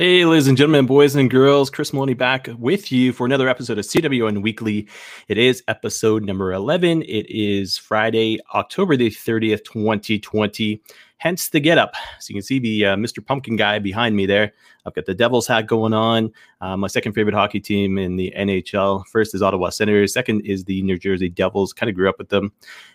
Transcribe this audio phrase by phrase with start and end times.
[0.00, 3.80] Hey, ladies and gentlemen, boys and girls, Chris Maloney back with you for another episode
[3.80, 4.86] of CWN Weekly.
[5.26, 7.02] It is episode number 11.
[7.02, 10.80] It is Friday, October the 30th, 2020.
[11.16, 11.94] Hence the get up.
[12.20, 13.26] So you can see the uh, Mr.
[13.26, 14.52] Pumpkin guy behind me there.
[14.86, 16.30] I've got the Devils hat going on.
[16.60, 19.04] Uh, my second favorite hockey team in the NHL.
[19.08, 20.12] First is Ottawa Senators.
[20.12, 21.72] Second is the New Jersey Devils.
[21.72, 22.52] Kind of grew up with them.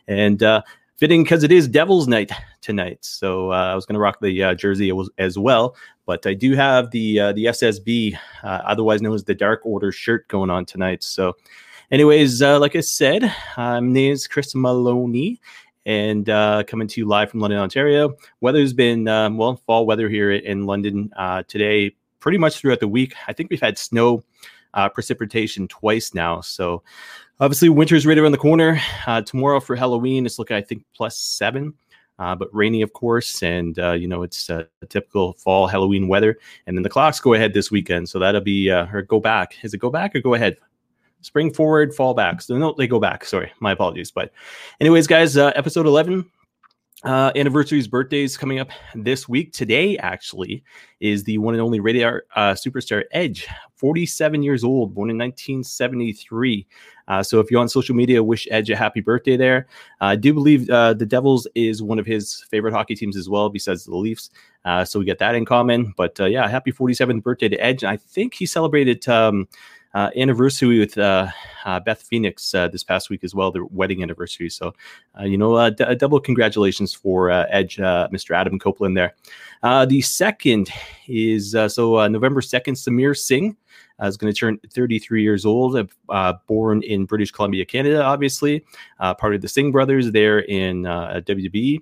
[0.07, 0.61] And uh,
[1.03, 2.31] fitting because it is Devil's Night
[2.61, 2.99] tonight.
[3.01, 6.53] So uh, I was going to rock the uh, jersey as well, but I do
[6.53, 10.65] have the uh, the SSB, uh, otherwise known as the Dark Order shirt, going on
[10.65, 11.03] tonight.
[11.03, 11.33] So,
[11.91, 15.39] anyways, uh, like I said, my name is Chris Maloney.
[15.85, 18.15] And uh, coming to you live from London, Ontario.
[18.39, 21.11] Weather's been um, well, fall weather here in London
[21.47, 23.13] today, pretty much throughout the week.
[23.27, 24.23] I think we've had snow
[24.73, 26.41] uh, precipitation twice now.
[26.41, 26.83] So
[27.39, 28.79] obviously winter's right around the corner.
[29.05, 31.73] Uh, tomorrow for Halloween, it's looking I think plus seven.
[32.23, 36.37] Uh, but rainy, of course, and uh, you know it's uh, typical fall Halloween weather.
[36.65, 39.55] And then the clocks go ahead this weekend, so that'll be uh, or go back.
[39.61, 40.55] Is it go back or go ahead?
[41.19, 42.41] Spring forward, fall back.
[42.41, 43.25] So no, they go back.
[43.25, 44.09] Sorry, my apologies.
[44.09, 44.31] But
[44.79, 46.23] anyways, guys, uh, episode eleven
[47.03, 49.51] uh, anniversaries, birthdays coming up this week.
[49.51, 50.63] Today, actually,
[51.01, 55.17] is the one and only Rated R uh, superstar Edge, 47 years old, born in
[55.17, 56.65] 1973.
[57.07, 59.67] Uh, so, if you're on social media, wish Edge a happy birthday there.
[60.01, 63.49] I do believe uh, the Devils is one of his favorite hockey teams as well,
[63.49, 64.29] besides the Leafs.
[64.65, 65.93] Uh, so, we get that in common.
[65.97, 67.83] But uh, yeah, happy 47th birthday to Edge.
[67.83, 69.07] And I think he celebrated.
[69.07, 69.47] Um,
[69.93, 71.27] uh, anniversary with uh,
[71.65, 74.49] uh, Beth Phoenix uh, this past week as well, their wedding anniversary.
[74.49, 74.73] So,
[75.19, 78.35] uh, you know, d- double congratulations for Edge, Mr.
[78.35, 79.13] Adam Copeland there.
[79.61, 80.69] the second
[81.07, 83.55] is so November 2nd, Samir Singh.
[84.03, 88.65] Uh, is going to turn 33 years old, uh, born in British Columbia, Canada, obviously,
[88.99, 91.81] uh, part of the Singh brothers there in WWE,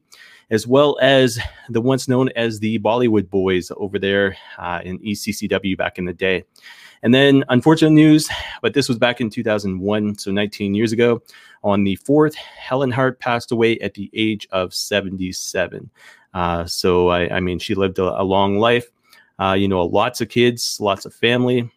[0.52, 1.40] as well as
[1.70, 4.38] the once known as the Bollywood Boys over there
[4.84, 6.44] in ECCW back in the day.
[7.04, 8.30] And then, unfortunate news,
[8.62, 11.22] but this was back in 2001, so 19 years ago.
[11.64, 15.90] On the 4th, Helen Hart passed away at the age of 77.
[16.34, 18.92] Uh, so, I, I, mean, she lived a, a long life.
[19.40, 21.72] Uh, you know, lots of kids, lots of family.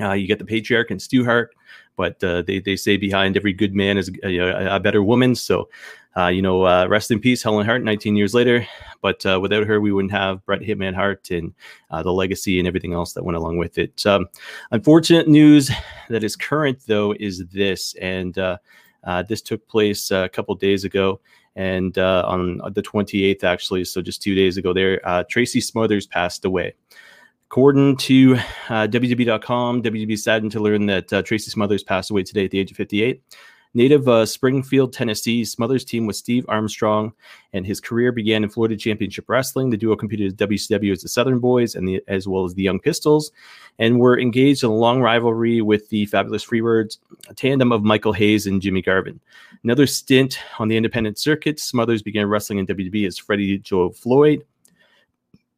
[0.00, 1.54] Uh, you get the patriarch and Stu Hart,
[1.96, 5.34] but uh, they, they say behind every good man is a, a, better woman.
[5.34, 5.68] So
[6.16, 8.66] uh, you know, uh, rest in peace, Helen Hart, 19 years later.
[9.02, 11.52] But uh, without her, we wouldn't have Bret Hitman Hart and
[11.90, 14.04] uh, the legacy and everything else that went along with it.
[14.06, 14.26] Um,
[14.70, 15.70] unfortunate news
[16.08, 17.94] that is current, though, is this.
[18.00, 18.34] And
[19.28, 21.20] this took place a couple days ago.
[21.54, 26.74] And on the 28th, actually, so just two days ago, there, Tracy Smothers passed away.
[27.50, 28.34] According to
[28.68, 32.70] uh, WWE.com, WWE saddened to learn that Tracy Smothers passed away today at the age
[32.72, 33.22] of 58.
[33.76, 37.12] Native uh, Springfield, Tennessee, Smothers team with Steve Armstrong,
[37.52, 39.68] and his career began in Florida Championship Wrestling.
[39.68, 42.62] The duo competed at WCW as the Southern Boys and the, as well as the
[42.62, 43.30] Young Pistols,
[43.78, 46.96] and were engaged in a long rivalry with the Fabulous Freebirds,
[47.28, 49.20] a tandem of Michael Hayes and Jimmy Garvin.
[49.62, 54.42] Another stint on the independent circuit, Smothers began wrestling in WWE as Freddie Joe Floyd,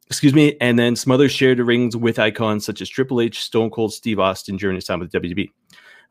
[0.09, 3.93] excuse me, and then Smothers shared rings with icons such as Triple H, Stone Cold
[3.93, 5.49] Steve Austin during his time with WWE.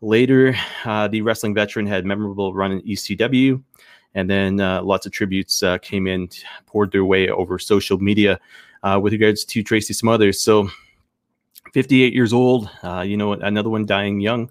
[0.01, 0.55] Later,
[0.85, 3.61] uh, the wrestling veteran had memorable run in ECW,
[4.15, 6.29] and then uh, lots of tributes uh, came in,
[6.67, 8.39] poured their way over social media
[8.85, 10.41] uh, with regards to Tracy Smothers.
[10.41, 10.71] So,
[11.75, 14.51] 58 years old, uh, you know, another one dying young.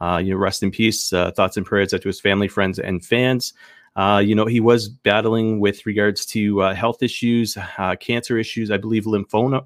[0.00, 1.08] Uh, you know, rest in peace.
[1.10, 3.54] thoughts and prayers out to his family, friends, and fans.
[3.96, 7.56] You know, he was battling with regards to health issues,
[8.00, 9.64] cancer issues, I believe lymphoma.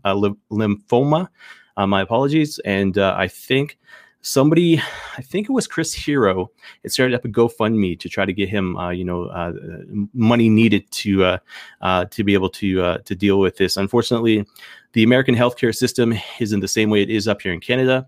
[0.50, 1.28] lymphoma.
[1.76, 3.78] my apologies, and I think
[4.20, 4.80] somebody,
[5.16, 6.50] I think it was Chris Hero,
[6.82, 9.52] it started up a GoFundMe to try to get him, uh, you know, uh,
[10.12, 11.38] money needed to uh,
[11.80, 13.76] uh to be able to uh, to deal with this.
[13.76, 14.44] Unfortunately,
[14.92, 18.06] the American healthcare system isn't the same way it is up here in Canada.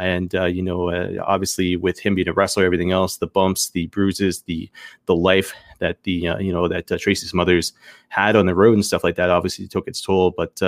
[0.00, 0.90] And uh, you know,
[1.24, 4.70] obviously, with him being a wrestler, everything else, the bumps, the bruises, the
[5.06, 7.72] the life that the you know that Tracy Smothers
[8.08, 10.30] had on the road and stuff like that, obviously took its toll.
[10.30, 10.60] But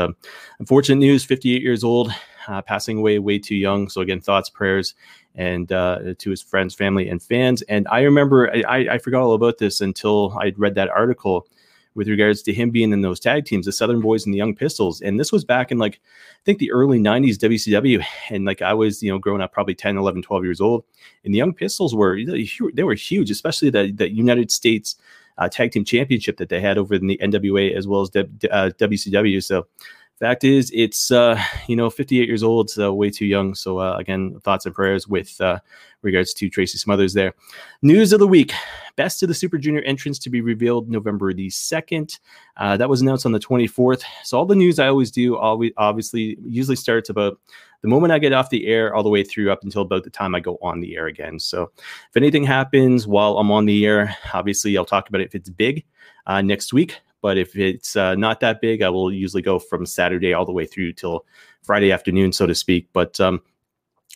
[0.59, 2.13] unfortunate news: 58 years old,
[2.49, 3.89] uh, passing away way too young.
[3.89, 4.95] So again, thoughts, prayers,
[5.35, 7.63] and uh, to his friends, family, and fans.
[7.63, 11.47] And I remember I, I forgot all about this until I'd read that article
[11.95, 14.55] with regards to him being in those tag teams, the Southern Boys and the Young
[14.55, 15.01] Pistols.
[15.01, 18.05] And this was back in like, I think the early 90s WCW.
[18.31, 20.85] And like I was, you know, growing up probably 10, 11, 12 years old.
[21.25, 22.19] And the Young Pistols were,
[22.73, 24.97] they were huge, especially the, the United States
[25.39, 28.71] uh, Tag Team Championship that they had over in the NWA as well as uh,
[28.79, 29.43] WCW.
[29.43, 29.67] So
[30.19, 33.55] fact is, it's uh, you know 58 years old, so way too young.
[33.55, 35.59] So uh, again, thoughts and prayers with uh,
[36.03, 37.35] regards to Tracy Smothers there.
[37.83, 38.53] News of the week:
[38.97, 42.19] Best of the Super Junior entrance to be revealed November the second.
[42.57, 44.03] Uh, that was announced on the 24th.
[44.25, 47.39] So all the news I always do, always obviously usually starts about
[47.83, 50.11] the moment I get off the air all the way through up until about the
[50.11, 51.39] time I go on the air again.
[51.39, 55.35] So if anything happens while I'm on the air, obviously I'll talk about it if
[55.35, 55.85] it's big
[56.27, 57.01] uh, next week.
[57.23, 60.53] But if it's uh, not that big, I will usually go from Saturday all the
[60.53, 61.25] way through till
[61.63, 62.89] Friday afternoon, so to speak.
[62.93, 63.41] But um,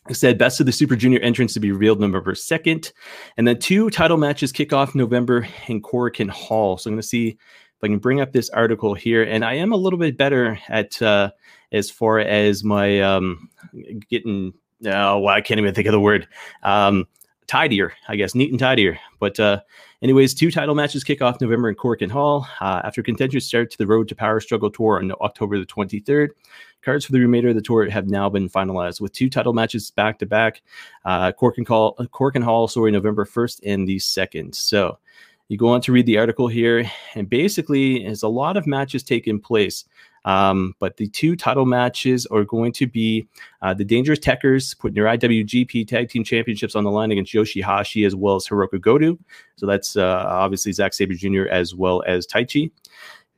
[0.09, 2.93] I said best of the Super Junior entrance to be revealed November 2nd.
[3.37, 6.77] And then two title matches kick off November in Korakuen Hall.
[6.77, 9.23] So I'm going to see if I can bring up this article here.
[9.23, 11.31] And I am a little bit better at uh,
[11.73, 13.49] as far as my um,
[14.11, 14.53] getting,
[14.85, 16.29] oh, well, I can't even think of the word.
[16.63, 17.07] Um,
[17.47, 18.99] tidier, I guess, neat and tidier.
[19.19, 19.61] But uh,
[20.03, 23.71] anyways, two title matches kick off November in Cork and Hall uh, after contenders start
[23.71, 26.31] to the Road to Power Struggle Tour on October the 23rd.
[26.83, 29.91] Cards for the remainder of the tour have now been finalized with two title matches
[29.91, 30.63] back to back.
[31.37, 34.55] Cork and Hall, Korakuen Hall, sorry, November 1st and the 2nd.
[34.55, 34.99] So
[35.49, 39.03] you go on to read the article here, and basically, there's a lot of matches
[39.03, 39.85] taking place.
[40.27, 43.27] Um, but the two title matches are going to be
[43.63, 48.05] uh, the Dangerous Tekkers putting their IWGP Tag Team Championships on the line against Yoshihashi
[48.05, 49.17] as well as Hirooki Goto.
[49.57, 51.47] So that's uh, obviously Zack Sabre Jr.
[51.49, 52.73] as well as Taichi.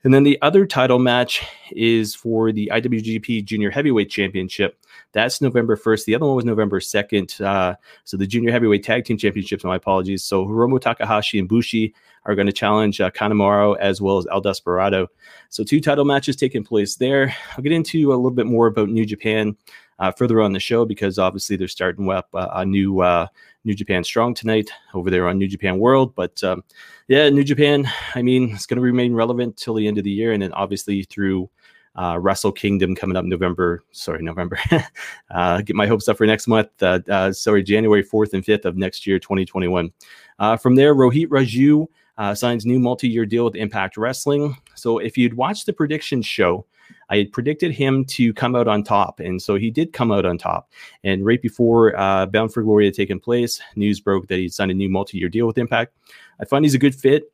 [0.05, 4.79] And then the other title match is for the IWGP Junior Heavyweight Championship.
[5.13, 6.05] That's November 1st.
[6.05, 7.41] The other one was November 2nd.
[7.41, 10.23] Uh, so the Junior Heavyweight Tag Team Championships, my apologies.
[10.23, 11.95] So Hiromu Takahashi and Bushi
[12.25, 15.09] are going to challenge uh, Kanemaru as well as El Desperado.
[15.49, 17.35] So two title matches taking place there.
[17.57, 19.57] I'll get into a little bit more about New Japan
[19.99, 23.27] uh, further on the show because obviously they're starting up uh, a new uh,
[23.65, 26.15] New Japan Strong tonight over there on New Japan World.
[26.15, 26.63] But um,
[27.09, 30.11] yeah, New Japan, I mean, it's going to remain relevant till the end of the
[30.11, 31.49] year, and then obviously through.
[31.96, 34.58] Uh, Wrestle Kingdom coming up November, sorry, November.
[35.31, 36.69] uh, get my hopes up for next month.
[36.81, 39.93] Uh, uh, sorry, January 4th and 5th of next year, 2021.
[40.38, 41.87] Uh, from there, Rohit Raju
[42.19, 44.56] uh, signs new multi-year deal with Impact Wrestling.
[44.75, 46.67] So if you'd watched the prediction show,
[47.11, 50.25] I had predicted him to come out on top, and so he did come out
[50.25, 50.70] on top.
[51.05, 54.75] And right before Bound for Glory had taken place, news broke that he'd signed a
[54.75, 55.94] new multi-year deal with Impact.
[56.40, 57.32] I find he's a good fit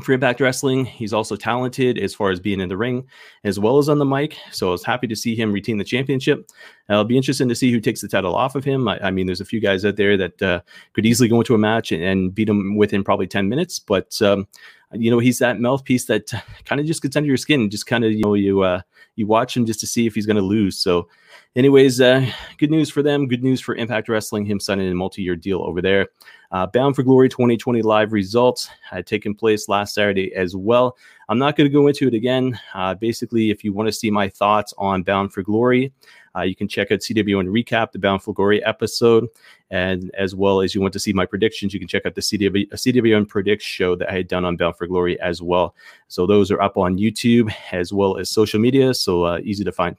[0.00, 0.86] for Impact Wrestling.
[0.86, 3.06] He's also talented as far as being in the ring
[3.44, 4.36] as well as on the mic.
[4.50, 6.48] So I was happy to see him retain the championship.
[6.88, 8.88] I'll be interested to see who takes the title off of him.
[8.88, 10.60] I, I mean, there's a few guys out there that uh,
[10.94, 13.78] could easily go into a match and, and, beat him within probably 10 minutes.
[13.78, 14.46] But, um,
[14.92, 16.30] you know, he's that mouthpiece that
[16.64, 17.70] kind of just gets under your skin.
[17.70, 18.82] Just kind of, you know, you, uh,
[19.16, 20.78] you watch him just to see if he's going to lose.
[20.78, 21.08] So,
[21.54, 22.26] anyways, uh,
[22.58, 23.28] good news for them.
[23.28, 24.46] Good news for Impact Wrestling.
[24.46, 26.08] Him signing a multi-year deal over there.
[26.50, 30.96] Uh, Bound for Glory 2020 live results had taken place last Saturday as well.
[31.28, 32.58] I'm not going to go into it again.
[32.74, 35.92] Uh, basically, if you want to see my thoughts on Bound for Glory,
[36.36, 39.28] uh, you can check out CWN Recap, the Bound for Glory episode.
[39.70, 42.20] And as well as you want to see my predictions, you can check out the
[42.20, 45.74] CW, CWN Predicts show that I had done on Bound for Glory as well.
[46.08, 48.94] So those are up on YouTube as well as social media.
[48.94, 49.96] So uh, easy to find.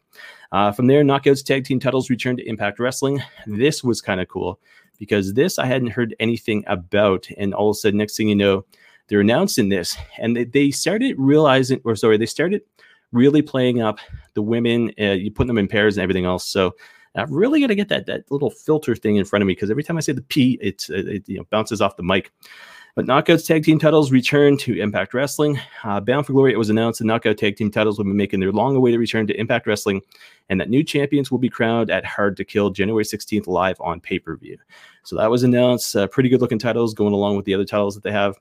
[0.52, 3.22] Uh, from there, Knockouts Tag Team titles returned to Impact Wrestling.
[3.48, 4.60] This was kind of cool
[5.00, 7.28] because this I hadn't heard anything about.
[7.38, 8.66] And all of a sudden, next thing you know,
[9.08, 9.98] they're announcing this.
[10.20, 12.62] And they, they started realizing, or sorry, they started
[13.12, 14.00] really playing up
[14.34, 14.92] the women.
[15.00, 16.46] Uh, you put them in pairs and everything else.
[16.48, 16.76] So
[17.16, 19.70] I really got to get that that little filter thing in front of me because
[19.70, 22.32] every time I say the P, it, it you know, bounces off the mic.
[22.96, 25.60] But Knockouts Tag Team titles return to Impact Wrestling.
[25.84, 28.40] Uh, Bound for Glory, it was announced that Knockout Tag Team titles will be making
[28.40, 30.02] their long awaited return to Impact Wrestling
[30.50, 34.00] and that new champions will be crowned at Hard to Kill January 16th live on
[34.00, 34.58] pay per view.
[35.04, 35.96] So that was announced.
[35.96, 38.38] Uh, pretty good looking titles going along with the other titles that they have.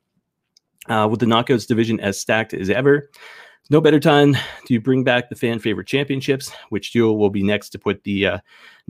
[0.88, 3.08] Uh, with the Knockouts division as stacked as ever.
[3.70, 7.70] No better time to bring back the fan favorite championships, which duo will be next
[7.70, 8.38] to put the uh,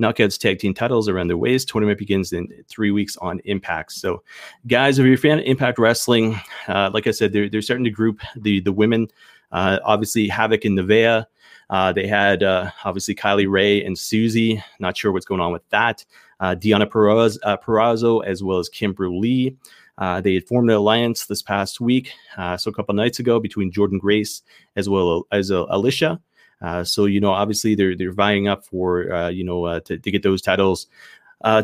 [0.00, 1.69] Knockouts tag team titles around their waist.
[1.69, 3.93] Tournament begins in three weeks on Impact.
[3.93, 4.23] So,
[4.67, 7.85] guys, if you're a fan of Impact Wrestling, uh, like I said, they're, they're starting
[7.85, 9.09] to group the the women.
[9.52, 11.26] Uh, obviously, Havoc and Nevaeh.
[11.69, 14.62] Uh, they had uh, obviously Kylie Rae and Susie.
[14.81, 16.05] Not sure what's going on with that.
[16.41, 19.57] Uh, Deonna Purrazzo, uh, as well as Kimber Lee.
[19.99, 23.38] Uh, they had formed an alliance this past week, uh, so a couple nights ago,
[23.38, 24.42] between Jordynne Grace
[24.76, 26.20] as well as uh, Alisha.
[26.62, 29.99] Uh, so you know, obviously they're they're vying up for uh, you know uh, to,
[29.99, 30.87] to get those titles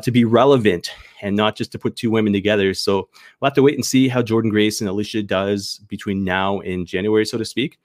[0.03, 0.91] to be relevant
[1.23, 2.75] and not just to put two women together.
[2.75, 3.09] So
[3.41, 6.87] we'll have to wait and see how Jordynne Grace and Alisha does between now and
[6.87, 7.79] January, so to speak.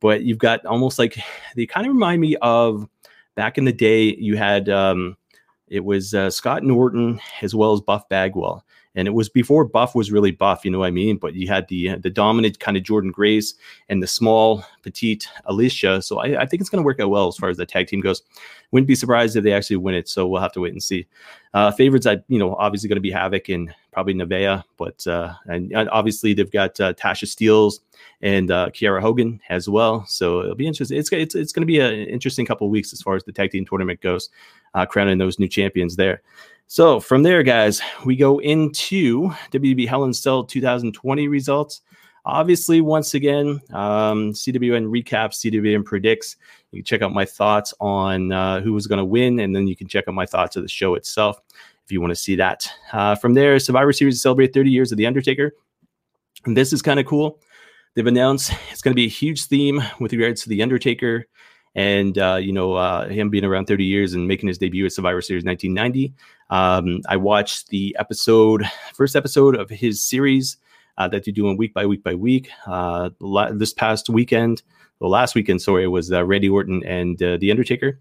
[0.00, 1.18] But you've got almost like
[1.56, 2.86] they kind of remind me of
[3.34, 4.14] back in the day.
[4.14, 5.16] You had um,
[5.68, 8.64] it was Scott Norton as well as Buff Bagwell
[8.98, 10.64] and it was before Buff was really buff.
[10.64, 11.18] You know what I mean?
[11.18, 13.54] But you had the the dominant kind of Jordynne Grace
[13.88, 16.02] and the small petite Alisha.
[16.02, 17.86] So I, I think it's going to work out well as far as the tag
[17.86, 18.22] team goes.
[18.72, 20.08] Wouldn't be surprised if they actually win it.
[20.08, 21.06] So we'll have to wait and see.
[21.54, 25.32] Uh, favorites, I you know obviously going to be Havoc and probably Nevaeh, but uh,
[25.46, 27.78] and obviously they've got uh, Tasha Steelz
[28.20, 30.04] and uh, Kiera Hogan as well.
[30.06, 30.98] So it'll be interesting.
[30.98, 33.32] It's it's it's going to be an interesting couple of weeks as far as the
[33.32, 34.28] tag team tournament goes,
[34.74, 36.20] uh, crowning those new champions there.
[36.70, 41.80] So from there, guys, we go into WWE Hell in Cell 2020 results.
[42.26, 46.36] Obviously, once again, um, CWN recaps, CWN predicts.
[46.70, 49.66] You can check out my thoughts on uh, who was going to win, and then
[49.66, 51.40] you can check out my thoughts of the show itself
[51.86, 52.70] if you want to see that.
[52.92, 55.52] Uh, from there, Survivor Series celebrate 30 years of The Undertaker.
[56.44, 57.40] And this is kind of cool.
[57.94, 61.24] They've announced it's going to be a huge theme with regards to The Undertaker
[61.78, 64.90] and, uh, you know, uh, him being around 30 years and making his debut at
[64.90, 66.12] Survivor Series 1990.
[66.50, 70.56] Um, I watched the episode, first episode of his series
[70.96, 72.50] uh, that they're doing week by week by week.
[72.66, 73.10] Uh,
[73.52, 74.60] this past weekend,
[74.98, 78.00] well, last weekend, sorry, was uh, Randy Orton and uh, The Undertaker.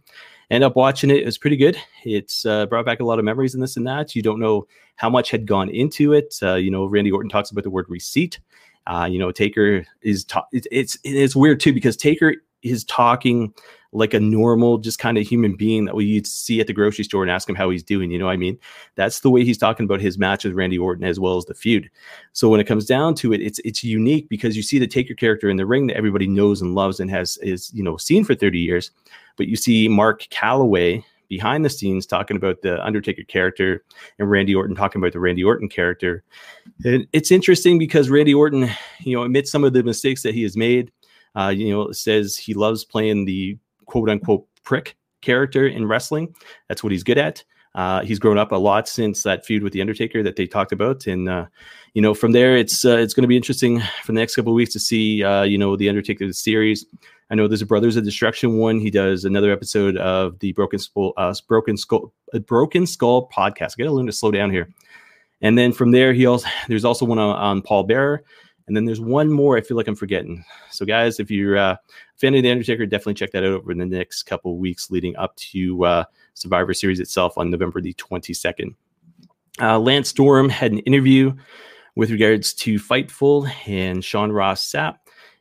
[0.49, 1.17] End up watching it.
[1.17, 1.77] It was pretty good.
[2.03, 4.15] It's brought back a lot of memories and this and that.
[4.15, 4.65] You don't know
[4.95, 6.33] how much had gone into it.
[6.41, 8.39] You know, Randy Orton talks about the word receipt.
[9.07, 12.37] you know, Taker is ta- it's, it's it's weird too because Taker
[12.69, 13.53] is talking
[13.93, 17.23] like a normal, just kind of human being that we'd see at the grocery store
[17.23, 18.11] and ask him how he's doing.
[18.11, 18.57] You know what I mean?
[18.95, 21.53] That's the way he's talking about his match with Randy Orton as well as the
[21.53, 21.89] feud.
[22.33, 25.13] So when it comes down to it, it's it's unique because you see the Taker
[25.13, 28.23] character in the ring that everybody knows and loves and has is you know seen
[28.23, 28.91] for 30 years,
[29.37, 33.83] but you see Mark Calaway behind the scenes talking about the Undertaker character
[34.19, 36.23] and Randy Orton talking about the Randy Orton character.
[36.85, 38.69] And it's interesting because Randy Orton,
[39.01, 40.91] you know, admits some of the mistakes that he has made.
[41.37, 46.33] Uh, you know, says he loves playing the quote unquote prick character in wrestling.
[46.67, 47.43] That's what he's good at.
[47.75, 50.71] Uh, he's grown up a lot since that feud with the Undertaker that they talked
[50.71, 51.45] about, and uh,
[51.93, 54.51] you know from there it's uh, it's going to be interesting for the next couple
[54.51, 56.85] of weeks to see uh, you know the Undertaker series.
[57.29, 58.79] I know there's a Brothers of Destruction one.
[58.79, 63.75] He does another episode of the Broken Skull uh, Broken Skull uh, Broken Skull podcast.
[63.77, 64.73] I got to learn to slow down here.
[65.41, 68.23] And then from there, he also there's also one on, on Paul Bearer.
[68.67, 70.43] And then there's one more I feel like I'm forgetting.
[70.69, 71.79] So, guys, if you're uh, a
[72.15, 75.35] fan of The Undertaker, definitely check that out over the next couple weeks leading up
[75.37, 78.75] to uh, Survivor Series itself on November the 22nd.
[79.59, 81.33] Uh, Lance Storm had an interview
[81.95, 84.97] with regards to Fightful and Sean Ross Sapp.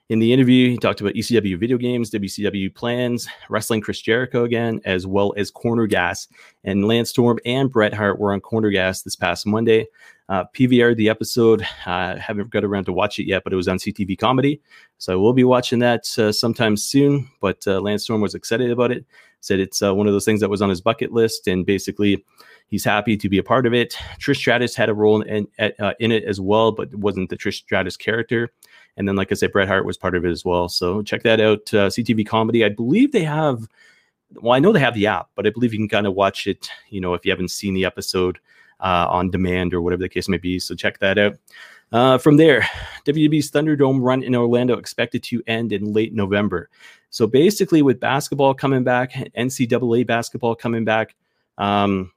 [0.08, 4.80] In the interview, he talked about ECW video games, WCW plans, wrestling Chris Jericho again,
[4.84, 6.28] as well as Corner Gas.
[6.62, 9.88] And Lance Storm and Bret Hart were on Corner Gas this past Monday.
[10.28, 11.66] Uh, PVR the episode.
[11.86, 14.60] I uh, haven't got around to watch it yet, but it was on CTV Comedy,
[14.98, 17.28] so I will be watching that uh, sometime soon.
[17.40, 19.04] But uh, Lance Storm was excited about it.
[19.40, 22.24] Said it's uh, one of those things that was on his bucket list, and basically,
[22.68, 23.96] he's happy to be a part of it.
[24.18, 27.36] Trish Stratus had a role in, in, uh, in it as well, but wasn't the
[27.36, 28.52] Trish Stratus character.
[28.96, 30.68] And then, like I said, Bret Hart was part of it as well.
[30.68, 31.66] So check that out.
[31.66, 32.64] CTV Comedy.
[32.64, 33.68] I believe they have.
[34.40, 36.46] Well, I know they have the app, but I believe you can kind of watch
[36.46, 36.68] it.
[36.90, 38.38] You know, if you haven't seen the episode
[38.80, 40.58] uh, on demand or whatever the case may be.
[40.58, 41.36] So check that out.
[41.92, 42.68] Uh, from there,
[43.04, 46.68] WWE's Thunderdome run in Orlando expected to end in late November.
[47.10, 51.14] So basically, with basketball coming back, NCAA basketball coming back,
[51.58, 52.12] um,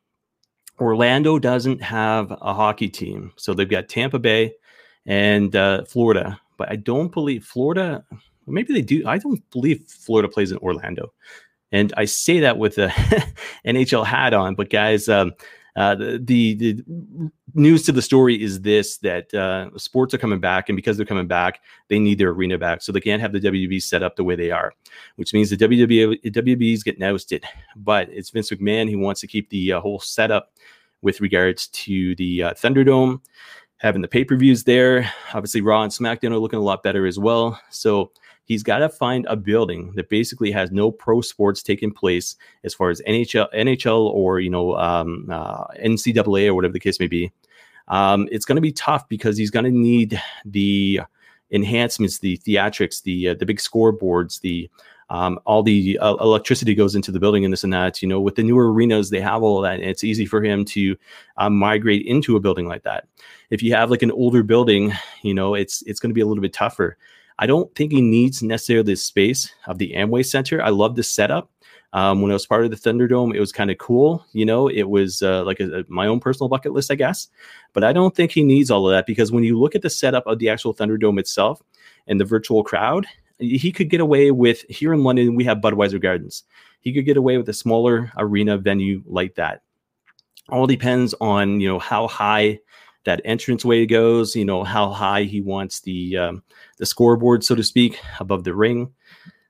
[0.80, 3.32] Orlando doesn't have a hockey team.
[3.36, 4.54] So they've got Tampa Bay
[5.06, 8.04] and uh, Florida, but I don't believe Florida.
[8.48, 9.08] Maybe they do.
[9.08, 11.14] I don't believe Florida plays in Orlando.
[11.72, 12.88] And I say that with a
[13.66, 15.34] NHL hat on, but guys, um,
[15.80, 16.18] uh, the,
[16.56, 16.84] the,
[17.54, 21.06] news to the story is this that uh, sports are coming back, and because they're
[21.06, 24.18] coming back, they need their arena back, so they can't have the WB set up
[24.18, 24.74] the way they are,
[25.16, 27.46] which means the WWE WBs get ousted.
[27.78, 30.52] But it's Vince McMahon who wants to keep the uh, whole setup
[31.02, 33.22] with regards to the uh, Thunderdome,
[33.78, 35.10] having the pay per views there.
[35.34, 37.58] Obviously, Raw and SmackDown are looking a lot better as well.
[37.70, 38.12] So
[38.50, 42.74] he's got to find a building that basically has no pro sports taking place as
[42.74, 47.08] far as NHL, NHL or you know um, uh, NCAA or whatever the case may
[47.08, 47.32] be.
[47.88, 51.02] Um, it's going to be tough because he's going to need the
[51.52, 54.70] enhancements, the theatrics, the uh, the big scoreboards, the
[55.12, 58.02] um, all the uh, electricity goes into the building and this and that.
[58.02, 59.80] You know, with the newer arenas, they have all that.
[59.80, 60.96] And it's easy for him to
[61.38, 63.08] um, migrate into a building like that.
[63.50, 66.28] If you have like an older building, you know, it's it's going to be a
[66.28, 66.98] little bit tougher.
[67.40, 70.62] I don't think he needs necessarily the space of the Amway Center.
[70.62, 71.50] I love the setup.
[71.94, 74.26] Um, when I was part of the Thunderdome, it was kind of cool.
[74.34, 77.30] You know, it was uh, like a, a, my own personal bucket list, I guess.
[77.72, 79.90] But I don't think he needs all of that because when you look at the
[79.90, 81.62] setup of the actual Thunderdome itself
[82.08, 83.08] and the virtual crowd,
[83.40, 86.44] he could get away with here in London, we have Budweiser Gardens.
[86.82, 89.62] He could get away with a smaller arena venue like that.
[90.50, 92.60] All depends on, you know, how high
[93.06, 96.44] that entrance way goes, you know, how high he wants the um,
[96.78, 98.92] the scoreboard, so to speak, above the ring.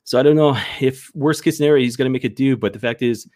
[0.04, 2.74] So I don't know if worst case scenario he's going to make it do, but
[2.74, 3.30] the fact is,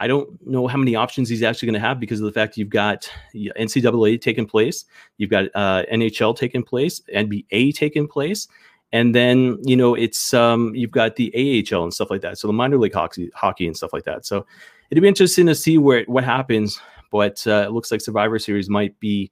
[0.00, 2.56] I don't know how many options he's actually going to have because of the fact
[2.56, 4.84] you've got NCAA taking place,
[5.16, 8.46] you've got uh, NHL taking place, NBA taking place,
[8.92, 12.38] and then you know it's um, you've got the AHL and stuff like that.
[12.38, 14.24] So the minor league hockey, hockey and stuff like that.
[14.24, 14.46] So
[14.90, 16.80] it'd be interesting to see where what happens.
[17.10, 19.30] But uh, it looks like Survivor Series might be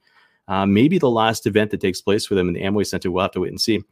[0.49, 3.11] uh, maybe the last event that takes place for them in the Amway Center.
[3.11, 3.83] We'll have to wait and see.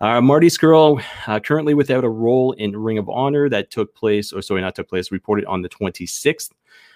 [0.00, 4.32] Uh, Marty Scurll, uh, currently without a role in Ring of Honor that took place,
[4.32, 6.50] or sorry, not took place, reported on the 26th.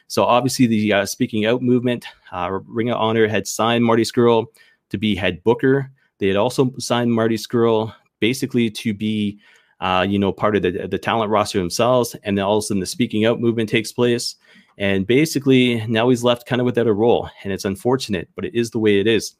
[0.09, 4.47] So obviously, the uh, speaking out movement, uh, Ring of Honor had signed Marty Scurll
[4.91, 5.91] to be head booker.
[6.19, 9.39] They had also signed Marty Scurll basically to be,
[9.81, 12.17] uh, you know, part of the, the talent roster themselves.
[12.25, 14.37] And then all of a sudden, the speaking out movement takes place.
[14.77, 17.29] And basically, now he's left kind of without a role.
[17.43, 19.35] And it's unfortunate, but it is the way it is.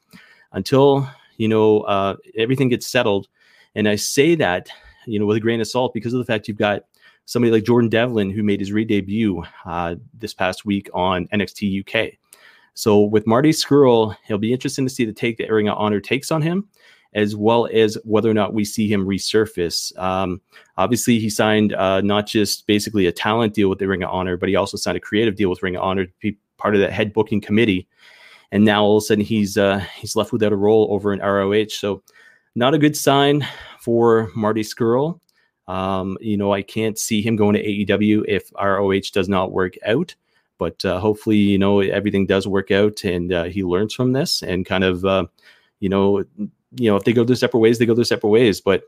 [0.51, 3.27] Until, you know, uh, everything gets settled.
[3.75, 4.69] And I say that,
[5.05, 6.83] you know, with a grain of salt because of the fact you've got
[7.25, 11.81] somebody like Jordan Devlin who made his re debut uh, this past week on NXT
[11.81, 12.13] UK.
[12.73, 16.31] So with Marty Scurll, it'll be interesting to see the take that of Honor takes
[16.31, 16.67] on him
[17.13, 19.97] as well as whether or not we see him resurface.
[19.97, 20.41] Um,
[20.77, 24.37] obviously, he signed uh, not just basically a talent deal with the Ring of Honor,
[24.37, 26.81] but he also signed a creative deal with Ring of Honor to be part of
[26.81, 27.87] that head booking committee.
[28.51, 31.19] And now all of a sudden he's uh, he's left without a role over in
[31.19, 31.69] ROH.
[31.69, 32.03] So
[32.55, 33.45] not a good sign
[33.79, 35.19] for Marty Scurll.
[35.67, 39.75] Um, you know, I can't see him going to AEW if ROH does not work
[39.85, 40.15] out.
[40.57, 44.43] But uh, hopefully, you know, everything does work out and uh, he learns from this
[44.43, 45.25] and kind of, uh,
[45.79, 46.25] you know,
[46.75, 48.61] you know, if they go their separate ways, they go their separate ways.
[48.61, 48.83] But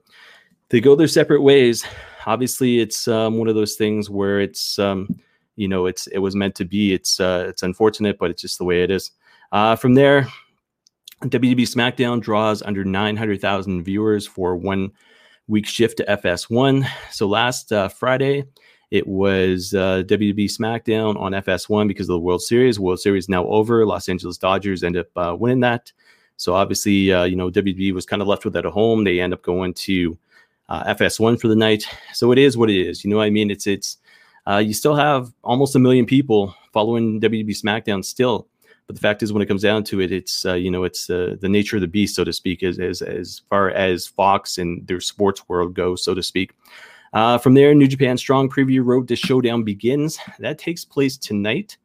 [0.69, 1.85] they go their separate ways.
[2.25, 5.07] Obviously, it's um, one of those things where it's, um,
[5.55, 6.93] you know, it's it was meant to be.
[6.93, 9.11] It's uh, it's unfortunate, but it's just the way it is.
[9.51, 10.27] Uh, from there,
[11.23, 14.91] WWE SmackDown draws under 900,000 viewers for one
[15.47, 16.87] week shift to FS1.
[17.11, 18.45] So last uh, Friday,
[18.91, 22.79] it was uh, WWE SmackDown on FS1 because of the World Series.
[22.79, 23.85] World Series now over.
[23.85, 25.91] Los Angeles Dodgers end up uh, winning that.
[26.41, 29.03] So obviously, uh, you know, WWE was kind of left without a home.
[29.03, 30.17] They end up going to
[30.69, 31.85] uh, FS1 for the night.
[32.13, 33.03] So it is what it is.
[33.03, 33.51] You know what I mean?
[33.51, 33.97] It's it's
[34.47, 38.47] uh, you still have almost a million people following WWE SmackDown still.
[38.87, 41.11] But the fact is, when it comes down to it, it's uh, you know it's
[41.11, 44.57] uh, the nature of the beast, so to speak, as, as as far as Fox
[44.57, 46.53] and their sports world goes, so to speak.
[47.13, 50.17] Uh, from there, New Japan Strong Preview Road to Showdown begins.
[50.39, 51.77] That takes place tonight.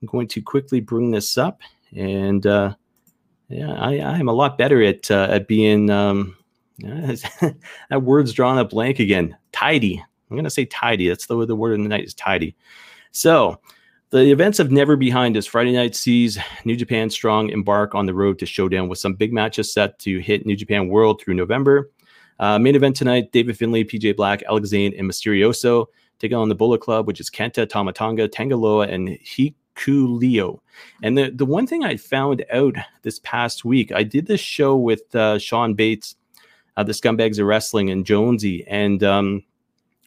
[0.00, 1.62] I'm going to quickly bring this up
[1.96, 2.74] and uh,
[3.48, 6.36] yeah, I, I am a lot better at uh, at being um,
[6.78, 9.36] that word's drawn a blank again.
[9.52, 10.02] Tidy.
[10.30, 11.08] I'm gonna say tidy.
[11.08, 12.54] That's the the word of the night is tidy.
[13.10, 13.60] So
[14.10, 15.46] the events of never behind us.
[15.46, 19.32] Friday night sees New Japan Strong embark on the road to showdown with some big
[19.32, 21.90] matches set to hit New Japan World through November.
[22.38, 25.86] Uh, main event tonight: David Finlay, PJ Black, Alex Zayne, and Misterioso
[26.18, 29.54] taking on the Bullet Club, which is Kenta, Tama Tonga, Tanga Loa, and He
[29.86, 30.62] Leo.
[31.02, 34.76] And the, the one thing I found out this past week, I did this show
[34.76, 36.16] with uh, Sean Bates,
[36.76, 39.44] uh, the Scumbags of Wrestling, and Jonesy, and um,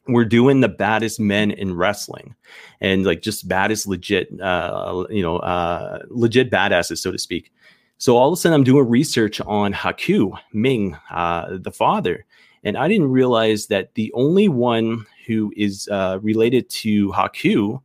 [0.07, 2.35] we're doing the baddest men in wrestling,
[2.79, 7.51] and like just baddest legit, uh, you know, uh, legit badasses, so to speak.
[7.97, 12.25] So all of a sudden, I'm doing research on Haku Meng, uh, the father,
[12.63, 17.81] and I didn't realize that the only one who is uh, related to Haku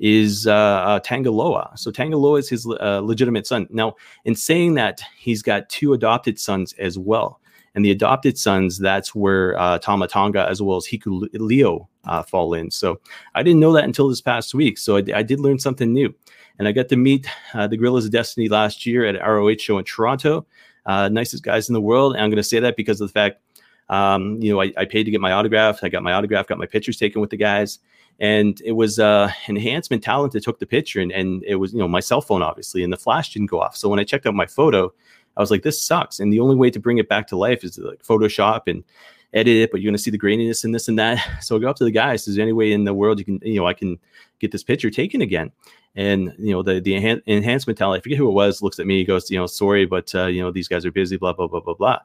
[0.00, 1.70] is uh, uh, Tanga Loa.
[1.76, 3.68] So Tanga Loa is his uh, legitimate son.
[3.70, 7.38] Now, in saying that, he's got two adopted sons as well.
[7.74, 12.54] And the adopted sons, that's where uh, Tama Tonga as well as Hikuleo uh, fall
[12.54, 12.70] in.
[12.70, 12.98] So
[13.34, 14.78] I didn't know that until this past week.
[14.78, 16.12] So I, did learn something new.
[16.58, 19.78] And I got to meet uh, the Guerrillas of Destiny last year at ROH show
[19.78, 20.46] in Toronto.
[20.86, 22.14] Uh, nicest guys in the world.
[22.14, 23.40] And I'm going to say that because of the fact,
[23.88, 25.80] um, you know, I, I paid to get my autograph.
[25.84, 27.78] I got my autograph, got my pictures taken with the guys
[28.20, 31.78] and it was uh, enhancement talent that took the picture and, and it was you
[31.78, 33.76] know my cell phone obviously and the flash didn't go off.
[33.76, 34.92] So when i checked out my photo
[35.36, 36.20] i was like this sucks.
[36.20, 38.84] And the only way to bring it back to life is to like photoshop and
[39.32, 41.18] edit it but you're going to see the graininess and this and that.
[41.42, 43.24] So i go up to the guys is there any way in the world you
[43.24, 43.98] can you know i can
[44.38, 45.50] get this picture taken again?
[45.96, 48.86] And you know the the enhan- enhancement talent i forget who it was looks at
[48.86, 51.48] me goes you know sorry but uh, you know these guys are busy blah blah
[51.48, 51.98] blah blah blah.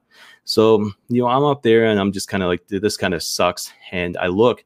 [0.45, 3.21] So you know i'm up there and i'm just kind of like this kind of
[3.21, 3.71] sucks.
[3.91, 4.63] And i look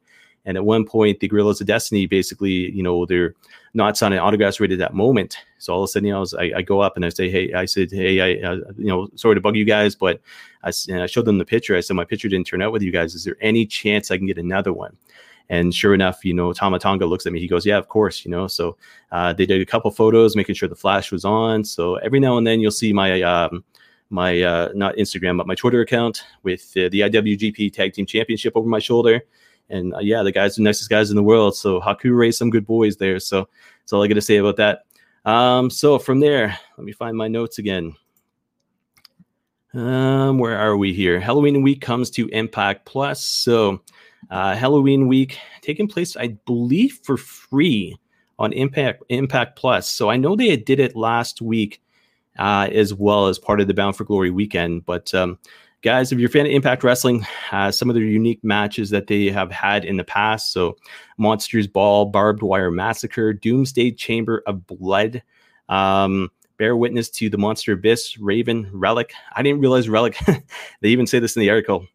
[0.49, 3.35] and at one point, the Guerrillas of Destiny basically, you know, they're
[3.75, 5.37] not signing autographs right at that moment.
[5.59, 7.53] So all of a sudden, you know, I, I go up and I say, hey,
[7.53, 10.19] I said, hey, I, uh, you know, sorry to bug you guys, but
[10.63, 11.77] I, I showed them the picture.
[11.77, 13.13] I said, my picture didn't turn out with you guys.
[13.13, 14.97] Is there any chance I can get another one?
[15.49, 17.39] And sure enough, you know, Tama Tonga looks at me.
[17.39, 18.77] He goes, "Yeah, of course." You know, so
[19.11, 21.63] uh, they did a couple photos, making sure the flash was on.
[21.63, 23.63] So every now and then you'll see my um,
[24.11, 28.53] my uh, not Instagram, but my Twitter account with uh, the IWGP Tag Team Championship
[28.55, 29.23] over my shoulder.
[29.69, 31.55] And uh, yeah, the guys are the nicest guys in the world.
[31.55, 33.19] So Haku raised some good boys there.
[33.19, 33.47] So
[33.79, 34.85] that's all I got to say about that.
[35.25, 37.93] Um, so from there, let me find my notes again.
[39.73, 41.19] Um, where are we here?
[41.19, 43.23] Halloween week comes to Impact Plus.
[43.23, 43.81] So
[44.31, 47.95] uh, Halloween week taking place, I believe, for free
[48.39, 49.87] on Impact Impact Plus.
[49.87, 51.81] So I know they did it last week
[52.39, 54.85] uh, as well as part of the Bound for Glory weekend.
[54.85, 55.37] But um,
[55.81, 59.07] guys, if you're a fan of Impact Wrestling, uh, some of the unique matches that
[59.07, 60.51] they have had in the past.
[60.51, 60.77] So
[61.17, 65.21] Monsters Ball, Barbed Wire Massacre, Doomsday Chamber of Blood.
[65.69, 69.13] Um, bear witness to the Monster Abyss, Raven, Relic.
[69.35, 70.17] I didn't realize Relic,
[70.81, 71.85] they even say this in the article.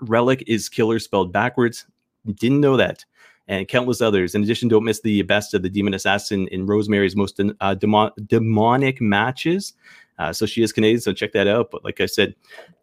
[0.00, 1.86] Relic is killer spelled backwards.
[2.34, 3.04] Didn't know that.
[3.48, 4.34] And countless others.
[4.34, 8.10] In addition, don't miss the best of the Demon Assassin in Rosemary's most uh, demon-
[8.26, 9.72] demonic matches.
[10.18, 11.70] Uh, so she is Canadian, so check that out.
[11.70, 12.34] But like I said,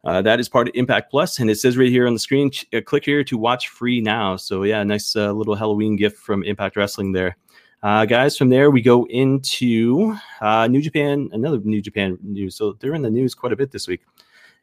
[0.03, 2.51] uh, that is part of Impact Plus, and it says right here on the screen,
[2.51, 4.35] ch- uh, click here to watch free now.
[4.37, 7.37] So yeah, nice uh, little Halloween gift from Impact Wrestling there.
[7.83, 12.55] Uh, guys, from there we go into uh, New Japan, another New Japan news.
[12.55, 14.01] So they're in the news quite a bit this week.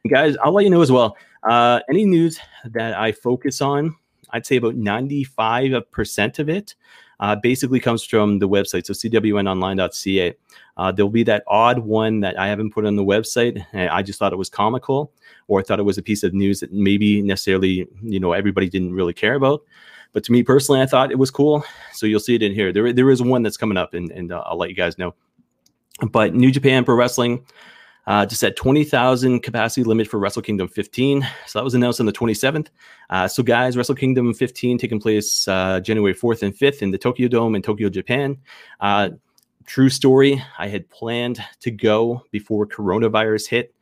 [0.03, 1.15] And guys, I'll let you know as well.
[1.89, 3.95] any news that I focus on,
[4.31, 6.75] I'd say about 95% of it
[7.19, 8.85] uh, basically comes from the website.
[8.85, 10.35] So cwnonline.ca.
[10.75, 13.65] Uh, there'll be that odd one that I haven't put on the website.
[13.73, 15.11] I just thought it was comical,
[15.47, 18.69] or I thought it was a piece of news that maybe necessarily you know everybody
[18.69, 19.61] didn't really care about.
[20.13, 21.65] But to me personally, I thought it was cool.
[21.91, 22.71] So you'll see it in here.
[22.71, 25.15] There, there is one that's coming up, and, and uh, I'll let you guys know.
[26.11, 27.45] But New Japan Pro Wrestling
[28.05, 31.27] uh, just at 20,000 capacity limit for Wrestle Kingdom 15.
[31.47, 32.67] So that was announced on the 27th.
[33.09, 36.97] Uh, so, guys, Wrestle Kingdom 15 taking place uh, January 4th and 5th in the
[36.97, 38.37] Tokyo Dome in Tokyo, Japan.
[38.79, 39.11] Uh,
[39.65, 40.43] true story.
[40.57, 43.73] I had planned to go before coronavirus hit.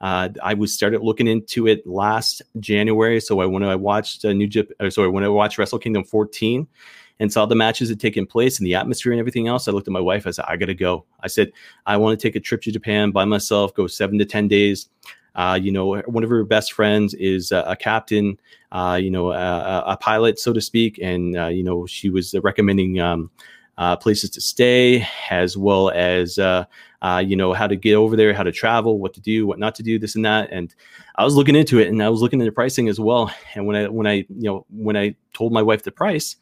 [0.00, 3.20] Uh, I was started looking into it last January.
[3.20, 6.66] So I when I watched uh, New Japan, sorry, when I watched Wrestle Kingdom 14,
[7.20, 9.72] and saw the matches that had taken place and the atmosphere and everything else, I
[9.72, 10.26] looked at my wife.
[10.26, 11.04] I said, I got to go.
[11.20, 11.52] I said,
[11.86, 14.88] I want to take a trip to Japan by myself, go seven to 10 days.
[15.36, 18.40] Uh, you know, one of her best friends is a captain,
[18.72, 20.98] uh, you know, a, a, pilot, so to speak.
[21.00, 23.30] And, uh, you know, she was recommending um,
[23.78, 26.64] uh, places to stay as well as, uh,
[27.02, 29.58] uh, you know, how to get over there, how to travel, what to do, what
[29.58, 30.48] not to do, this and that.
[30.50, 30.74] And
[31.16, 33.32] I was looking into it and I was looking into pricing as well.
[33.54, 36.36] And when I, when I, you know, when I told my wife the price,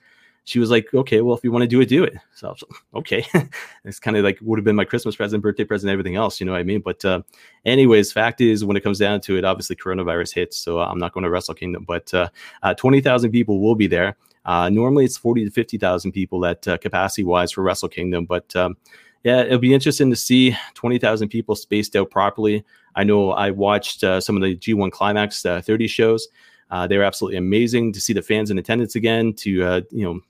[0.48, 2.14] she was like, okay, well, if you want to do it, do it.
[2.34, 2.56] So,
[2.94, 3.22] okay.
[3.84, 6.46] it's kind of like would have been my Christmas present, birthday present, everything else, you
[6.46, 6.80] know what I mean?
[6.80, 7.20] But, uh,
[7.66, 10.56] anyways, fact is, when it comes down to it, obviously coronavirus hits.
[10.56, 12.30] So I'm not going to Wrestle Kingdom, but uh,
[12.62, 14.16] uh, 20,000 people will be there.
[14.46, 18.56] Uh, normally it's 40 to 50,000 people at uh, capacity wise for Wrestle Kingdom, but
[18.56, 18.78] um,
[19.24, 22.64] yeah, it'll be interesting to see 20,000 people spaced out properly.
[22.94, 26.26] I know I watched uh, some of the G1 Climax 30 shows.
[26.70, 30.04] Uh, they were absolutely amazing to see the fans in attendance again, to uh, you
[30.04, 30.20] know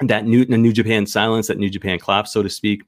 [0.00, 2.82] that new New Japan silence, that New Japan clap, so to speak.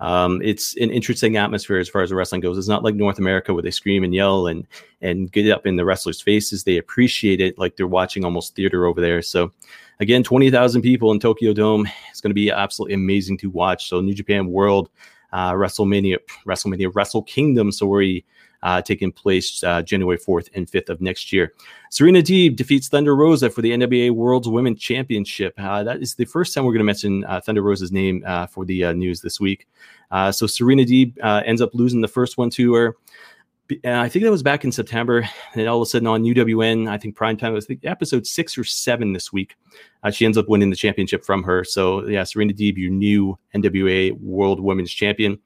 [0.00, 2.56] Um, it's an interesting atmosphere as far as the wrestling goes.
[2.56, 4.66] It's not like North America where they scream and yell and
[5.00, 6.62] and get up in the wrestlers' faces.
[6.62, 9.22] They appreciate it like they're watching almost theater over there.
[9.22, 9.52] So
[9.98, 11.88] again, twenty thousand people in Tokyo Dome.
[12.10, 13.88] It's going to be absolutely amazing to watch.
[13.88, 14.88] So New Japan World,
[15.32, 17.72] uh, WrestleMania, WrestleMania, Wrestle Kingdom.
[17.72, 18.24] So we
[18.62, 21.52] uh, taking place uh, January 4th and 5th of next year.
[21.90, 25.54] Serena Deeb defeats Thunder Rosa for the NWA World's Women's Championship.
[25.58, 28.46] Uh, that is the first time we're going to mention uh, Thunder Rosa's name uh,
[28.46, 29.66] for the uh, news this week.
[30.32, 31.16] so Serena Deeb
[31.46, 32.96] ends up losing the first one to her.
[33.84, 35.28] I think that was back in September.
[35.54, 38.56] And all of a sudden on UWN, I think prime time was the episode six
[38.56, 39.56] or seven this week.
[40.02, 41.64] Uh, she ends up winning the championship from her.
[41.64, 45.38] So yeah, Serena Deeb, your new NWA World Women's Champion.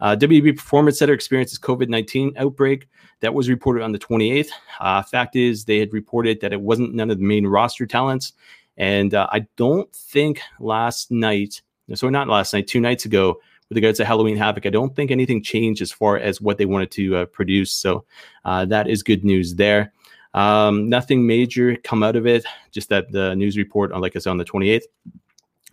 [0.00, 2.88] Uh, WB Performance Center experiences COVID 19 outbreak.
[3.20, 4.48] That was reported on the 28th.
[4.80, 8.32] Uh, fact is, they had reported that it wasn't none of the main roster talents.
[8.76, 11.60] And uh, I don't think last night,
[11.94, 13.40] so not last night, two nights ago,
[13.70, 16.66] with regards to Halloween Havoc, I don't think anything changed as far as what they
[16.66, 17.70] wanted to uh, produce.
[17.70, 18.04] So
[18.44, 19.92] uh, that is good news there.
[20.34, 24.30] Um, nothing major come out of it, just that the news report, like I said,
[24.30, 24.82] on the 28th.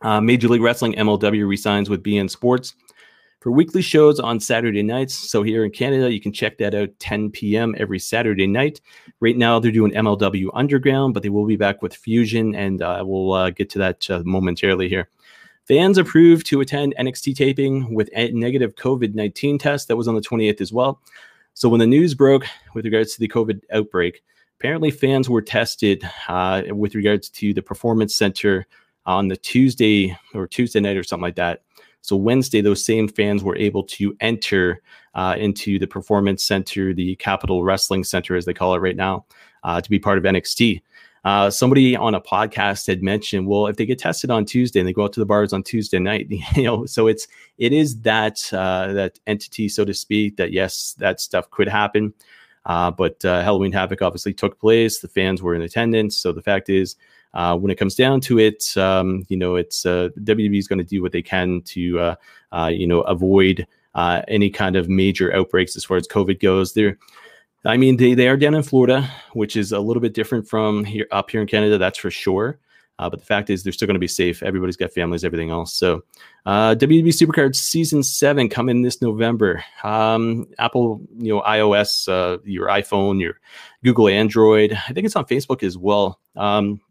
[0.01, 2.75] Uh, Major League Wrestling MLW resigns with beIN Sports
[3.39, 5.15] for weekly shows on Saturday nights.
[5.15, 7.75] So here in Canada, you can check that out 10 p.m.
[7.79, 8.79] every Saturday night.
[9.19, 13.03] Right now, they're doing MLW Underground, but they will be back with Fusion, and uh,
[13.05, 15.09] we'll uh, get to that uh, momentarily here.
[15.67, 19.89] Fans approved to attend NXT taping with a negative COVID 19 test.
[19.89, 21.01] That was on the 28th as well.
[21.55, 24.23] So when the news broke with regards to the COVID outbreak,
[24.59, 28.65] apparently fans were tested uh, with regards to the performance center
[29.05, 31.63] on the Tuesday or Tuesday night or something like that.
[32.01, 34.81] So Wednesday, those same fans were able to enter
[35.15, 39.25] uh, into the performance center, the Capitol Wrestling Center, as they call it right now,
[39.63, 40.81] uh, to be part of NXT.
[41.27, 44.87] Uh, somebody on a podcast had mentioned, well, if they get tested on Tuesday and
[44.87, 47.99] they go out to the bars on Tuesday night, you know, so it's it is
[48.03, 52.13] that uh, that entity, so to speak, that yes, that stuff could happen.
[52.65, 54.99] Uh, but uh, Halloween Havoc obviously took place.
[54.99, 56.15] The fans were in attendance.
[56.15, 56.95] So the fact is,
[57.33, 60.79] uh, when it comes down to it, um, you know, it's uh, WWE is going
[60.79, 62.15] to do what they can to,
[62.69, 63.67] you know, avoid
[64.29, 66.71] any kind of major outbreaks as far as COVID goes.
[66.71, 66.97] They're
[67.65, 70.83] I mean, they, they are down in Florida, which is a little bit different from
[70.85, 72.59] here up here in Canada, that's for sure.
[72.99, 74.41] Uh, but the fact is, they're still going to be safe.
[74.41, 75.73] Everybody's got families, everything else.
[75.73, 76.03] So,
[76.47, 79.63] uh, WWE Supercard Season Seven coming this November.
[79.83, 83.39] Um, Apple, you know, iOS, uh, your iPhone, your
[83.83, 84.73] Google Android.
[84.73, 86.19] I think it's on Facebook as well.
[86.35, 86.81] Um,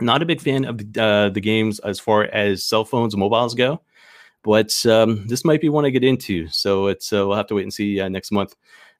[0.00, 3.54] not a big fan of the, uh, the games as far as cell phones mobiles
[3.54, 3.80] go,
[4.44, 6.46] but um, this might be one I get into.
[6.48, 8.54] So it's uh, we'll have to wait and see uh, next month.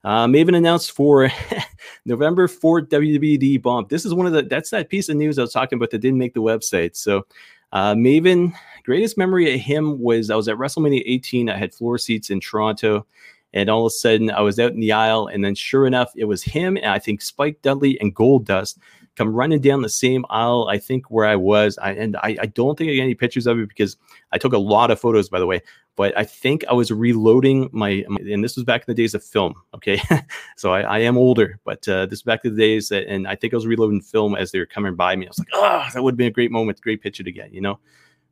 [0.05, 1.31] Maven announced for
[2.05, 3.89] November 4th WWD bump.
[3.89, 5.99] This is one of the that's that piece of news I was talking about that
[5.99, 6.95] didn't make the website.
[6.95, 7.25] So
[7.71, 11.49] uh, Maven, greatest memory of him was I was at WrestleMania 18.
[11.49, 13.05] I had floor seats in Toronto,
[13.53, 16.11] and all of a sudden I was out in the aisle, and then sure enough,
[16.15, 18.77] it was him and I think Spike Dudley and Goldust
[19.15, 20.67] come running down the same aisle.
[20.69, 23.47] I think where I was, I, and I, I don't think I got any pictures
[23.47, 23.97] of it because
[24.31, 25.61] I took a lot of photos, by the way
[25.95, 29.13] but I think I was reloading my, my and this was back in the days
[29.13, 29.53] of film.
[29.75, 30.01] Okay,
[30.57, 33.35] so I, I, am older, but uh, this back in the days that, and I
[33.35, 35.27] think I was reloading film as they were coming by me.
[35.27, 37.53] I was like, oh, that would have been a great moment, great picture to get,
[37.53, 37.79] you know.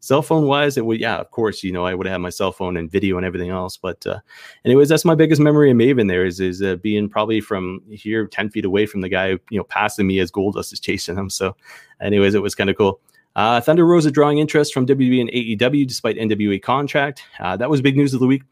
[0.02, 2.52] Cell phone wise, it would, yeah, of course, you know, I would have my cell
[2.52, 3.78] phone and video and everything else.
[3.78, 4.20] But, uh,
[4.66, 8.26] anyways, that's my biggest memory of Maven there is, is uh, being probably from here
[8.26, 11.30] 10 feet away from the guy, you know, passing me as Goldust is chasing him.
[11.30, 11.56] So,
[12.02, 13.00] anyways, it was kind of cool.
[13.36, 17.24] Uh, Thunder Rosa drawing interest from WWE and AEW despite NWA contract.
[17.40, 18.44] Uh, that was big news of the week.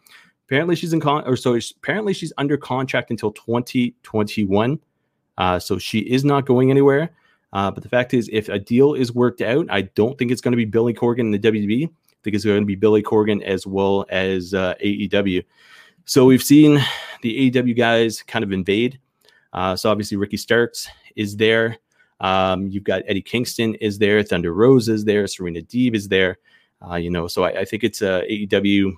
[0.47, 4.79] Apparently she's in con or so apparently she's under contract until 2021.
[5.37, 7.11] Uh, so she is not going anywhere.
[7.51, 10.41] Uh, but the fact is, if a deal is worked out, I don't think it's
[10.41, 11.87] going to be Billy Corgan in the WWE.
[11.87, 15.43] I think it's going to be Billy Corgan as well as uh, AEW.
[16.05, 16.83] So we've seen
[17.21, 18.99] the AEW guys kind of invade.
[19.53, 21.77] Uh, so obviously Ricky Starks is there.
[22.19, 26.37] Um, you've got Eddie Kingston is there, Thunder Rose is there, Serena Deeb is there.
[26.87, 28.93] Uh, you know, so I, I think it's a AEW,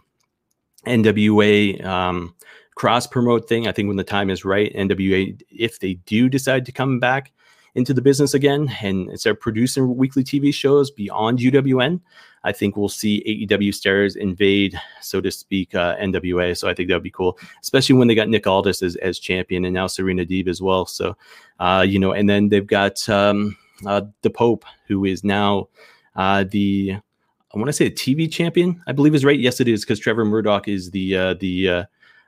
[0.85, 2.35] NWA um,
[2.75, 3.67] cross promote thing.
[3.67, 7.31] I think when the time is right, NWA, if they do decide to come back
[7.75, 12.01] into the business again and start producing weekly TV shows beyond UWN,
[12.43, 16.57] I think we'll see AEW stars invade, so to speak, uh, NWA.
[16.57, 19.19] So I think that would be cool, especially when they got Nick Aldis as, as
[19.19, 20.85] champion and now Serena Deeb as well.
[20.85, 21.15] So,
[21.59, 23.55] uh, you know, and then they've got um,
[23.85, 25.67] uh, the Pope, who is now
[26.15, 26.95] uh, the
[27.53, 28.81] I want to say a TV champion.
[28.87, 29.39] I believe is right.
[29.39, 31.85] Yes, it is because Trevor Murdoch is the uh, the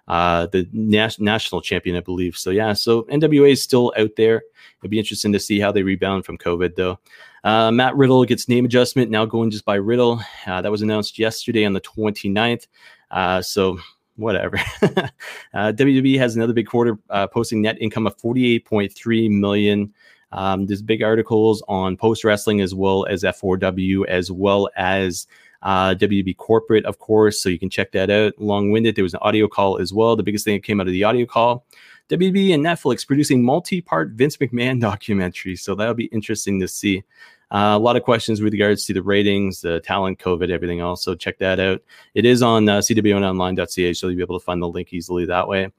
[0.07, 2.37] uh, the nas- national champion, I believe.
[2.37, 4.43] So yeah, so NWA is still out there.
[4.81, 6.99] It'd be interesting to see how they rebound from COVID, though.
[7.43, 10.21] Uh, Matt Riddle gets name adjustment now going just by Riddle.
[10.45, 12.67] Uh, that was announced yesterday on the 29th.
[13.11, 13.79] Uh, so
[14.15, 14.57] whatever.
[14.81, 19.93] uh, WWE has another big quarter, uh, posting net income of 48.3 million.
[20.31, 25.27] Um, there's big articles on post wrestling as well as F4W as well as
[25.63, 27.41] uh, WB Corporate, of course.
[27.41, 28.33] So you can check that out.
[28.37, 28.95] Long winded.
[28.95, 30.15] There was an audio call as well.
[30.15, 31.65] The biggest thing that came out of the audio call
[32.09, 35.55] WB and Netflix producing multi part Vince McMahon documentary.
[35.55, 37.03] So that'll be interesting to see.
[37.51, 41.03] Uh, a lot of questions with regards to the ratings, the talent, COVID, everything else.
[41.03, 41.83] So check that out.
[42.15, 45.47] It is on uh, cwnonline.ca, so you'll be able to find the link easily that
[45.47, 45.69] way.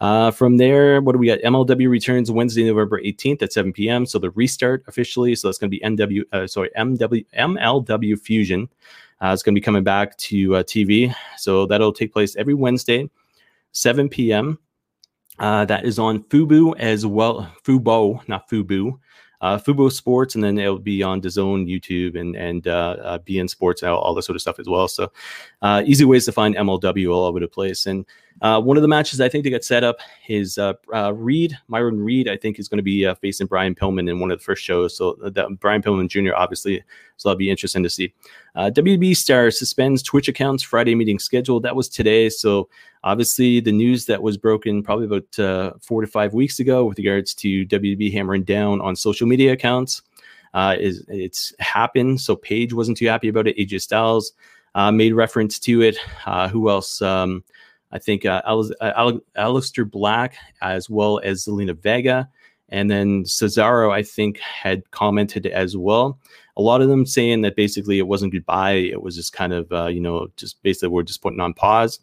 [0.00, 1.38] Uh, from there, what do we got?
[1.40, 4.06] MLW returns Wednesday, November 18th at 7 p.m.
[4.06, 5.36] So the restart officially.
[5.36, 8.68] So that's going to be MW, uh, sorry, MW, MLW Fusion.
[9.22, 11.14] Uh, it's going to be coming back to uh, TV.
[11.36, 13.10] So that'll take place every Wednesday,
[13.72, 14.58] 7 p.m.
[15.38, 17.50] Uh, that is on Fubo as well.
[17.64, 18.98] Fubo, not Fubu.
[19.40, 23.48] Uh, Fubo Sports, and then it'll be on DAZN, YouTube, and and uh, uh, beIN
[23.48, 24.88] Sports, all, all this sort of stuff as well.
[24.88, 25.10] So,
[25.62, 27.86] uh, easy ways to find MLW all over the place.
[27.86, 28.04] And
[28.42, 29.98] uh, one of the matches I think they got set up
[30.28, 34.08] is uh, uh, Reed, Myron Reed, I think is going to be facing Brian Pillman
[34.08, 34.96] in one of the first shows.
[34.96, 36.34] So that Brian Pillman Jr.
[36.34, 36.82] obviously,
[37.16, 38.12] so that'll be interesting to see.
[38.54, 41.62] Uh, WB Star suspends Twitch accounts Friday meeting scheduled.
[41.62, 42.28] That was today.
[42.28, 42.68] So
[43.04, 47.34] obviously the news that was broken probably about four to five weeks ago with regards
[47.34, 50.02] to WB hammering down on social media accounts
[50.54, 52.20] is it's happened.
[52.20, 53.56] So Paige wasn't too happy about it.
[53.56, 54.32] AJ Styles
[54.92, 55.96] made reference to it.
[56.50, 57.00] who else?
[57.00, 57.44] Um,
[57.92, 62.28] I think uh, uh, Al- Aleister Black as well as Zelina Vega
[62.68, 66.18] And then Cesaro, I think, had commented as well.
[66.56, 68.72] A lot of them saying that basically it wasn't goodbye.
[68.72, 71.98] It was just kind of, uh, you know, just basically we're just putting on pause.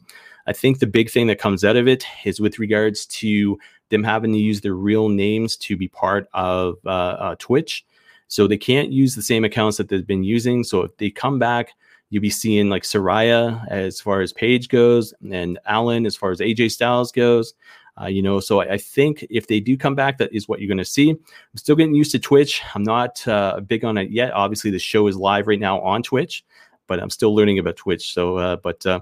[0.47, 4.03] I think the big thing that comes out of it is with regards to them
[4.03, 7.85] having to use their real names to be part of uh, uh, Twitch.
[8.29, 10.63] So they can't use the same accounts that they've been using.
[10.63, 11.73] So if they come back,
[12.09, 16.39] you'll be seeing like Saraya as far as Paige goes, and Alan as far as
[16.39, 17.53] AJ Styles goes.
[17.99, 20.59] Uh, you know, so I, I, think if they do come back, that is what
[20.59, 21.09] you're going to see.
[21.09, 21.19] I'm
[21.55, 22.61] still getting used to Twitch.
[22.75, 24.33] I'm not uh, big on it yet.
[24.33, 26.45] Obviously, the show is live right now on Twitch,
[26.85, 28.13] but I'm still learning about Twitch.
[28.13, 28.99] So, uh, but uh,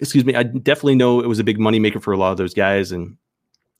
[0.00, 2.54] excuse me, I definitely know it was a big moneymaker for a lot of those
[2.54, 3.16] guys, and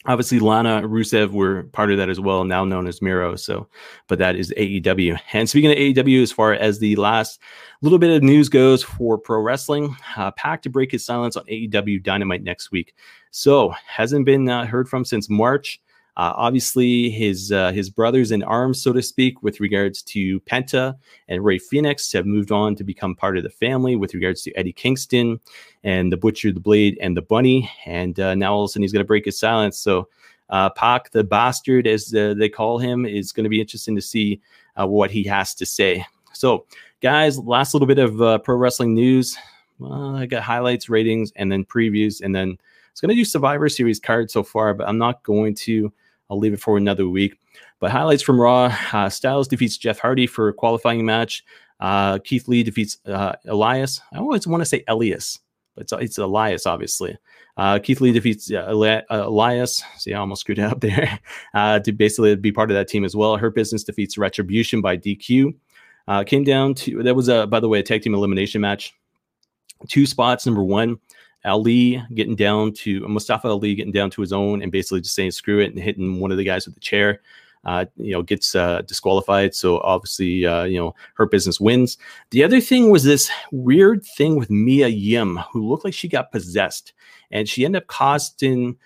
[0.06, 3.36] obviously Lana Rusev were part of that as well, now known as Miro.
[3.36, 3.68] So,
[4.08, 5.18] but that is AEW.
[5.32, 7.40] And speaking of AEW, as far as the last
[7.82, 11.44] little bit of news goes for pro wrestling, uh, PAC to break his silence on
[11.46, 12.94] AEW Dynamite next week.
[13.30, 15.80] So, hasn't been uh, heard from since March.
[16.16, 20.96] Uh, obviously, his uh, his brothers in arms, so to speak, with regards to Penta
[21.28, 23.96] and Rey Fenix, have moved on to become part of the family.
[23.96, 25.40] With regards to Eddie Kingston
[25.84, 28.82] and the Butcher, the Blade, and the Bunny, and uh, now all of a sudden
[28.82, 29.78] he's going to break his silence.
[29.78, 30.08] So,
[30.50, 34.02] uh, Pac, the bastard, as uh, they call him, is going to be interesting to
[34.02, 34.40] see
[34.78, 36.04] uh, what he has to say.
[36.32, 36.66] So,
[37.00, 39.36] guys, last little bit of uh, pro wrestling news.
[39.82, 42.58] I got highlights, ratings, and then previews, and then
[43.00, 45.90] it's going to do Survivor Series cards so far, but I'm not going to
[46.28, 47.38] I'll leave it for another week.
[47.78, 51.42] But highlights from Raw: uh, Styles defeats Jeff Hardy for a qualifying match.
[51.80, 54.02] Uh, Keith Lee defeats uh, Elias.
[54.12, 55.38] I always want to say Elias,
[55.74, 57.16] but it's, it's Elias, obviously.
[57.56, 59.82] Uh, Keith Lee defeats uh, uh, Elias.
[59.96, 61.18] See, I almost screwed it up there.
[61.80, 63.38] to basically be part of that team as well.
[63.38, 65.54] Hurt Business defeats Retribution by DQ.
[66.26, 68.94] came down to that was a by the way a tag team elimination match.
[69.88, 70.44] Two spots.
[70.44, 70.98] Number one,
[71.44, 75.30] Ali getting down to Mustafa Ali getting down to his own and basically just saying
[75.30, 77.20] screw it and hitting one of the guys with the chair.
[77.62, 79.54] Uh, you know, gets uh, disqualified.
[79.54, 81.98] So obviously, uh, you know, Hurt Business wins.
[82.30, 86.32] The other thing was this weird thing with Mia Yim, who looked like she got
[86.32, 86.94] possessed,
[87.30, 88.78] and she ended up costing.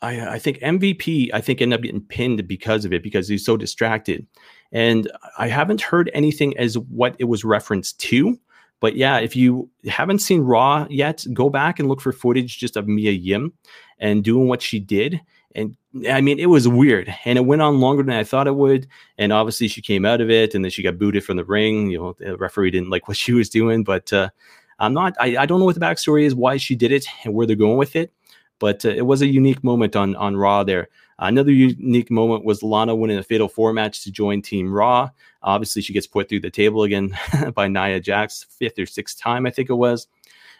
[0.00, 1.28] I, I think MVP.
[1.34, 4.26] I think ended up getting pinned because of it because he's so distracted,
[4.72, 8.40] and I haven't heard anything as what it was referenced to.
[8.80, 12.76] But yeah, if you haven't seen Raw yet, go back and look for footage just
[12.76, 13.52] of Mia Yim
[13.98, 15.20] and doing what she did.
[15.54, 15.76] And
[16.08, 18.86] I mean, it was weird and it went on longer than I thought it would.
[19.18, 21.90] And obviously, she came out of it and then she got booted from the ring.
[21.90, 24.30] You know, the referee didn't like what she was doing, but uh,
[24.78, 27.34] I'm not, I, I don't know what the backstory is, why she did it and
[27.34, 28.12] where they're going with it.
[28.58, 30.88] But uh, it was a unique moment on, on Raw there.
[31.20, 35.10] Another unique moment was Lana winning a Fatal Four match to join Team Raw.
[35.42, 37.16] Obviously, she gets put through the table again
[37.54, 40.08] by Nia Jax, fifth or sixth time, I think it was.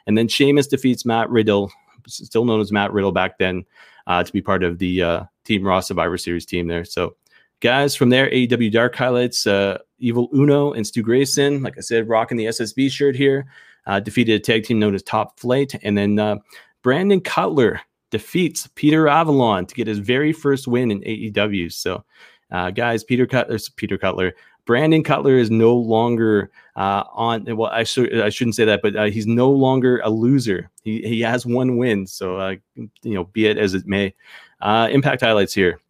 [0.06, 1.72] And then Sheamus defeats Matt Riddle,
[2.06, 3.64] still known as Matt Riddle back then,
[4.06, 6.84] uh, to be part of the uh, Team Raw Survivor Series team there.
[6.84, 7.16] So,
[7.60, 12.08] guys, from there, AEW Dark highlights uh, Evil Uno and Stu Grayson, like I said,
[12.08, 13.46] rocking the SSB shirt here,
[13.86, 15.74] uh, defeated a tag team known as Top Flight.
[15.82, 16.36] And then uh,
[16.82, 21.72] Brandon Cutler defeats Peter Avalon to get his very first win in AEW.
[21.72, 22.04] So,
[22.50, 24.34] uh, guys, Peter Cutler, Peter Cutler,
[24.66, 27.44] Brandon Cutler is no longer uh, on.
[27.56, 30.70] Well, I should I shouldn't say that, but uh, he's no longer a loser.
[30.82, 32.06] He he has one win.
[32.06, 34.14] So, uh, you know, be it as it may.
[34.60, 35.80] Uh, impact highlights here.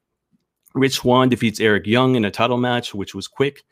[0.75, 3.65] Rich Swann defeats Eric Young in a title match, which was quick.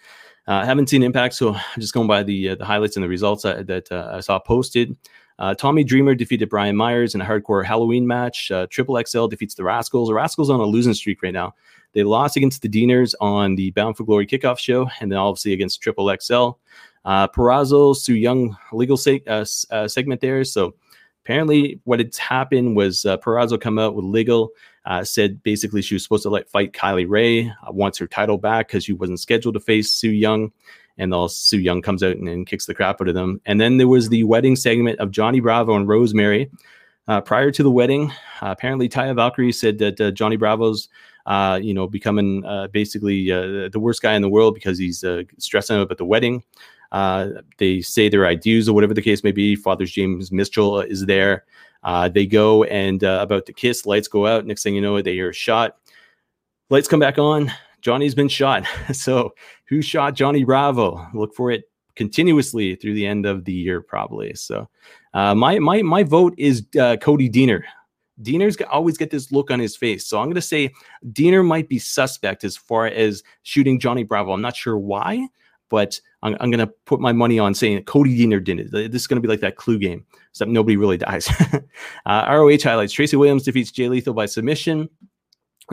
[0.47, 3.09] I uh, haven't seen Impact, so I'm just going by the the highlights and the
[3.09, 4.97] results that I saw posted.
[5.38, 8.51] Uh, Tommy Dreamer defeated Brian Myers in a hardcore Halloween match.
[8.51, 10.09] Uh, Triple XL defeats the Rascals.
[10.09, 11.55] The Rascals on a losing streak right now.
[11.92, 15.53] They lost against the Deaners on the Bound for Glory kickoff show, and then obviously
[15.53, 16.51] against Triple XL.
[17.05, 20.44] Uh, Purrazzo, Su Yung legal se- uh, uh, segment there.
[20.44, 20.74] So
[21.24, 24.51] apparently, what had happened was uh, Purrazzo come out with legal.
[24.85, 28.38] Uh, said basically she was supposed to let fight Kylie Rae, uh, wants her title
[28.38, 30.51] back because she wasn't scheduled to face Su Yung
[30.99, 33.41] and all Su Yung comes out and, and, kicks the crap out of them.
[33.47, 36.51] And then there was the wedding segment of Johnny Bravo and Rosemary.
[37.07, 38.11] Uh, prior to the wedding,
[38.43, 40.89] uh, apparently Taya Valkyrie said that uh, Johnny Bravo's,
[41.25, 45.03] uh, you know, becoming uh, basically uh, the worst guy in the world because he's
[45.39, 46.43] stressing out about the wedding.
[47.57, 49.57] they say their ideas or whatever the case may be.
[49.57, 51.45] Father James Mitchell is there.
[52.12, 53.87] they go and about to kiss.
[53.87, 54.45] Lights go out.
[54.45, 55.79] Next thing you know, they hear a shot.
[56.68, 57.51] Lights come back on.
[57.81, 58.64] Johnny's been shot.
[58.93, 59.35] so,
[59.66, 61.07] who shot Johnny Bravo?
[61.14, 61.64] Look for it
[61.97, 64.35] continuously through the end of the year, probably.
[64.35, 64.68] So,
[65.14, 67.62] uh, my my my vote is uh, Cody Deaner.
[68.22, 70.72] Deaner's always get this look on his face, so I'm going to say
[71.12, 74.33] Deaner might be suspect as far as shooting Johnny Bravo.
[74.33, 75.29] I'm not sure why,
[75.68, 78.70] but I'm, I'm going to put my money on saying Cody Deaner did it.
[78.72, 81.29] This is going to be like that clue game, except nobody really dies.
[82.07, 84.89] uh, ROH highlights: Tracy Williams defeats Jay Lethal by submission.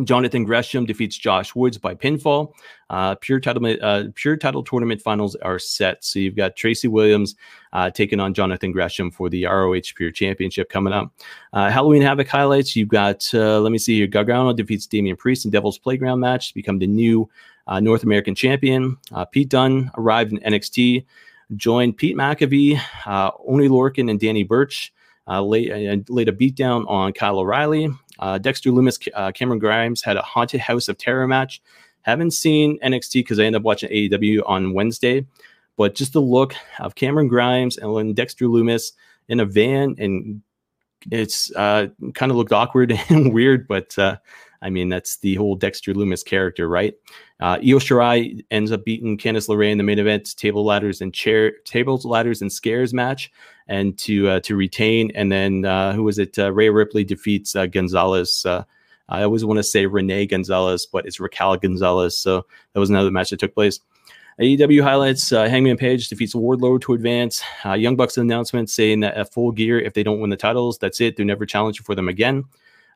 [0.04, 2.54] Jonathan Gresham defeats Josh Woods by pinfall.
[2.90, 6.04] Uh, pure title uh, pure title tournament finals are set.
[6.04, 7.36] So you've got Tracy Williams
[7.72, 11.14] uh, taking on Jonathan Gresham for the ROH Pure Championship coming up.
[11.54, 12.76] Uh, Halloween Havoc highlights.
[12.76, 14.08] You've got uh, let me see here.
[14.08, 17.30] Gargano defeats Damian Priest in Devil's Playground match to become the new
[17.68, 18.98] uh, North American champion.
[19.32, 21.06] Pete Dunne arrived in NXT,
[21.56, 22.80] joined Pete McAfee,
[23.48, 24.94] Oney Lorcan, and Danny Burch.
[25.28, 27.90] laid, laid a beatdown on Kyle O'Reilly.
[28.20, 31.62] Uh, Dexter Lumis, uh, Cameron Grimes had a Haunted House of Terror match.
[32.02, 35.26] Haven't seen NXT because I ended up watching AEW on Wednesday,
[35.76, 38.92] but just the look of Cameron Grimes and Dexter Lumis
[39.28, 40.42] in a van, and
[41.12, 44.18] it's uh, kind of looked awkward and weird, but uh,
[44.62, 46.94] I mean, that's the whole Dexter Lumis character, right?
[47.40, 51.14] Uh, Io Shirai ends up beating Candice LeRae in the main event, table ladders and
[51.14, 53.32] chair tables, ladders and scares match,
[53.68, 55.12] and to uh, to retain.
[55.16, 56.38] And then uh, who was it?
[56.40, 58.46] Uh, Rhea Ripley defeats uh, Gonzalez.
[58.46, 58.64] Uh,
[59.10, 62.18] I always want to say Renee Gonzalez, but it's Raquel Gonzalez.
[62.18, 63.80] So that was another match that took place.
[64.40, 67.42] AEW highlights: uh, Hangman Page defeats Wardlow to advance.
[67.66, 70.78] Uh, Young Bucks announcement saying that at full gear, if they don't win the titles,
[70.78, 71.16] that's it.
[71.16, 72.44] They're never challenging for them again.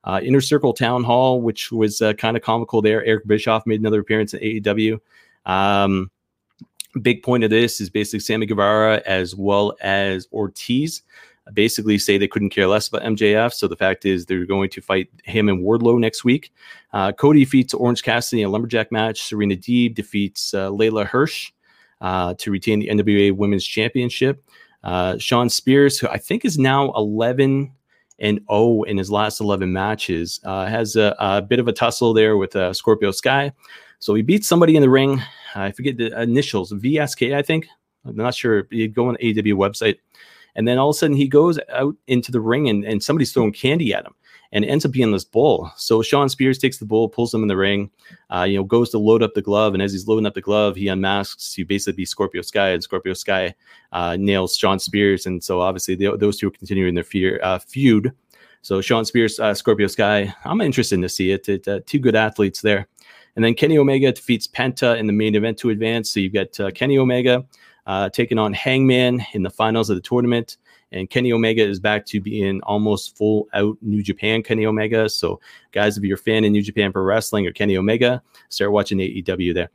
[0.09, 3.05] Uh, Inner Circle Town Hall, which was uh, kind of comical there.
[3.05, 4.99] Eric Bischoff made another appearance in AEW.
[5.45, 6.09] Um,
[7.03, 11.03] big point of this is basically Sammy Guevara as well as Ortiz
[11.53, 13.53] basically say they couldn't care less about MJF.
[13.53, 16.51] So the fact is they're going to fight him and Wardlow next week.
[16.91, 19.21] Uh, Cody defeats Orange Cassidy in a lumberjack match.
[19.21, 21.51] Serena Deeb defeats uh, Leyla Hirsch
[22.01, 24.43] uh, to retain the NWA Women's Championship.
[24.83, 27.71] Uh, Shawn Spears, who I think is now 11
[28.19, 30.39] and 0 in his last 11 matches.
[30.43, 33.51] Uh, has a, a, bit of a tussle there with uh, Scorpio Sky.
[33.99, 35.21] So he beats somebody in the ring.
[35.55, 37.67] I forget the initials, VSK, I think.
[38.05, 38.67] I'm not sure.
[38.71, 39.97] You go on the AW website.
[40.55, 43.33] And then all of a sudden he goes out into the ring and, and somebody's
[43.33, 44.13] throwing candy at him
[44.51, 45.71] and ends up being this bull.
[45.77, 47.91] So Shawn Spears takes the bull, pulls him in the ring,
[48.33, 50.41] uh, you know, goes to load up the glove, and as he's loading up the
[50.41, 53.53] glove, he unmasks to basically be Scorpio Sky, and Scorpio Sky
[53.91, 57.59] uh, nails Shawn Spears, and so obviously they, those two are continuing their fear, uh,
[57.59, 58.11] feud.
[58.61, 61.47] So Shawn Spears, uh, Scorpio Sky, I'm interested to see it.
[61.47, 62.87] it uh, two good athletes there.
[63.35, 66.11] And then Kenny Omega defeats Penta in the main event to advance.
[66.11, 67.45] So you've got uh, Kenny Omega
[68.11, 70.57] taking on Hangman in the finals of the tournament.
[70.91, 75.07] And Kenny Omega is back to being almost full out New Japan Kenny Omega.
[75.07, 75.39] So,
[75.71, 78.97] guys, if you're a fan of New Japan Pro Wrestling or Kenny Omega, start watching
[78.97, 79.69] AEW there.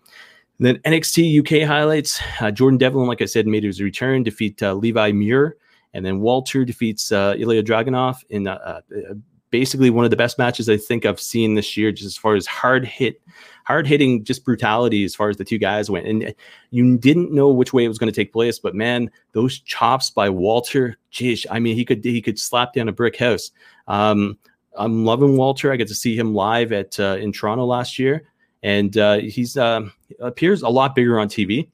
[0.58, 4.62] And then NXT UK highlights uh, Jordan Devlin, like I said, made his return, defeat
[4.62, 5.56] uh, Levi Muir.
[5.94, 9.14] And then Walter defeats uh, Ilya Dragunov in uh, uh,
[9.50, 12.34] basically one of the best matches I think I've seen this year, just as far
[12.34, 13.20] as hard hit
[13.64, 16.06] hard hitting, just brutality as far as the two guys went.
[16.06, 16.34] And
[16.70, 20.10] you didn't know which way it was going to take place, but man, those chops
[20.10, 23.50] by Walter, geez, I mean, he could he could slap down a brick house.
[23.88, 24.38] Um,
[24.76, 25.72] I'm loving Walter.
[25.72, 28.24] I get to see him live at uh, in Toronto last year,
[28.62, 29.82] and uh, he's uh,
[30.20, 31.68] appears a lot bigger on TV,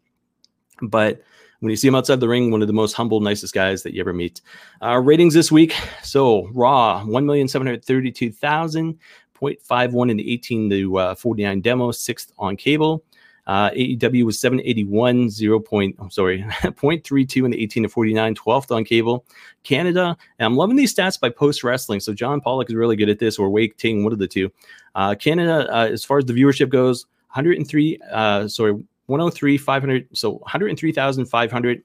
[0.83, 1.23] but
[1.61, 3.93] when you see him outside the ring, one of the most humble, nicest guys that
[3.95, 4.41] you ever meet.
[4.83, 5.75] Uh, ratings this week.
[6.03, 8.97] So Raw, 1,732,000.
[9.41, 13.05] 0.51 in the 18 to uh, 49 demo, sixth on cable.
[13.47, 15.59] Uh, AEW was 781, 0.
[15.61, 19.25] Point, I'm sorry, 0.32 in the 18 to 49, 12th on cable.
[19.65, 22.01] Canada, and I'm loving these stats by Post Wrestling.
[22.01, 24.53] So John Pollock is really good at this, or Wai Ting, one of the two.
[24.95, 28.73] Uh, Canada, uh, as far as the viewership goes, 103, uh, sorry,
[29.07, 31.83] 103, 500, so 103,500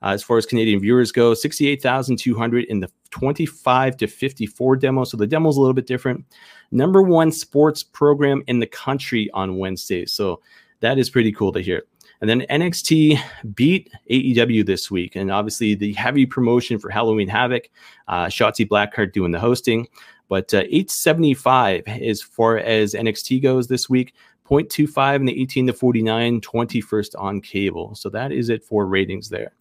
[0.00, 5.04] uh, as far as Canadian viewers go, 68,200 in the 25 to 54 demo.
[5.04, 6.24] So the demo is a little bit different.
[6.70, 10.06] Number one sports program in the country on Wednesday.
[10.06, 10.40] So
[10.80, 11.84] that is pretty cool to hear.
[12.20, 13.20] And then NXT
[13.54, 15.14] beat AEW this week.
[15.16, 17.70] And obviously, the heavy promotion for Halloween Havoc,
[18.08, 19.86] uh, Shotzi Blackheart doing the hosting.
[20.28, 24.14] But uh, 875 as far as NXT goes this week,
[24.48, 27.94] 0.25 in the 18 to 49, 21st on cable.
[27.94, 29.52] So that is it for ratings there.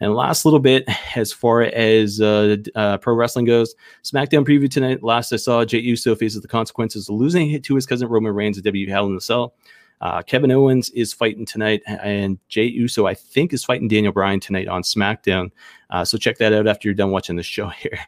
[0.00, 0.84] And last little bit,
[1.16, 5.02] as far as uh, uh, pro wrestling goes, SmackDown preview tonight.
[5.02, 8.58] Last I saw, Jey Uso faces the consequences of losing to his cousin Roman Reigns
[8.58, 9.54] at W Hell in the Cell.
[10.00, 14.40] Uh, Kevin Owens is fighting tonight, and Jey Uso, I think, is fighting Daniel Bryan
[14.40, 15.50] tonight on SmackDown.
[15.88, 17.98] Uh, so check that out after you're done watching the show here.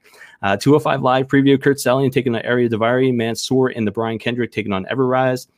[0.43, 4.53] Uh, 205 Live preview Curt Stallion taking on Ariya Daivari, Mansoor, and the Brian Kendrick
[4.53, 5.49] taking on Ever-Rise.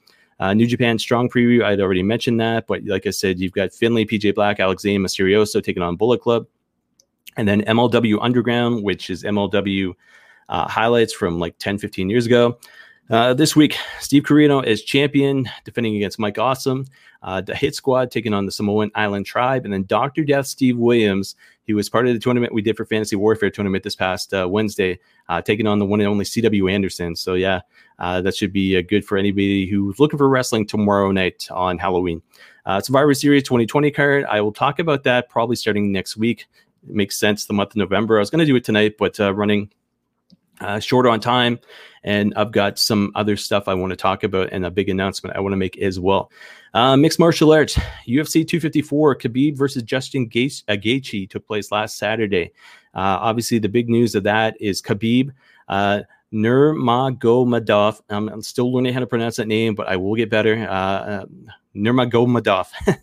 [0.41, 3.73] Uh, New Japan Strong preview, I'd already mentioned that, but like I said, you've got
[3.73, 6.47] Finlay, PJ Black, Alex Zayne, Misterioso taking on Bullet Club.
[7.37, 9.95] And then MLW Underground, which is MLW
[10.49, 12.59] uh, highlights from like 10, 15 years ago.
[13.11, 16.85] Uh, this week, Steve Corino is champion, defending against Mike Awesome.
[17.23, 20.77] Uh, the Hit Squad taking on the Samoan Island Tribe, and then Doctor Death Steve
[20.77, 21.35] Williams,
[21.65, 24.47] he was part of the tournament we did for Fantasy Warfare tournament this past uh,
[24.47, 24.99] Wednesday,
[25.31, 27.17] uh, taking on the one and only CW Anderson.
[27.17, 27.63] So yeah,
[27.99, 32.21] uh, that should be good for anybody who's looking for wrestling tomorrow night on Halloween.
[32.83, 34.25] Survivor Series 2020 card.
[34.27, 36.47] I will talk about that probably starting next week.
[36.87, 37.47] It makes sense.
[37.47, 38.19] The month of November.
[38.19, 39.71] I was going to do it tonight, but running
[40.61, 41.59] uh, shorter on time.
[42.05, 45.37] And I've got some other stuff I want to talk about and a big announcement
[45.37, 46.31] I want to make as well.
[46.75, 47.75] Uh, mixed martial arts,
[48.07, 52.53] UFC 254, Khabib versus Justin uh, Gaethje took place last Saturday.
[52.95, 55.33] Uh, obviously, the big news of that is Khabib.
[55.69, 56.03] Uh,
[56.33, 58.01] Nurmagomedov.
[58.11, 60.57] Um, I'm still learning how to pronounce that name, but I will get better.
[60.69, 61.25] Uh, uh
[61.75, 62.67] Nurmagomedov.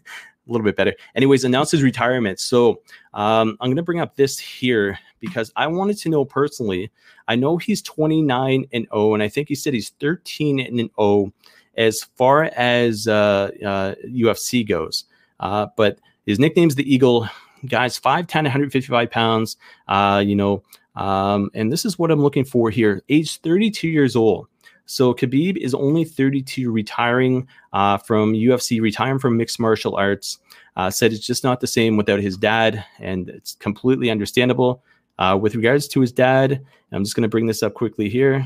[0.48, 0.94] a little bit better.
[1.16, 2.40] Anyways, announced his retirement.
[2.40, 2.82] So
[3.14, 6.92] um, I'm going to bring up this here because I wanted to know personally.
[7.28, 11.34] I know he's 29 and 0, and I think he said he's 13 and 0
[11.78, 15.06] as far as uh, uh, UFC goes.
[15.40, 17.28] Uh, but his nickname's the Eagle.
[17.66, 19.58] Guys, 5'10, 155 pounds.
[19.88, 20.64] Uh, you know,
[20.96, 23.02] um, and this is what I'm looking for here.
[23.10, 24.48] Age 32 years old.
[24.86, 30.40] So Khabib is only 32, retiring uh, from UFC, retiring from mixed martial arts.
[30.78, 34.84] Uh, said it's just not the same without his dad, and it's completely understandable.
[35.18, 38.46] Uh, with regards to his dad, I'm just going to bring this up quickly here.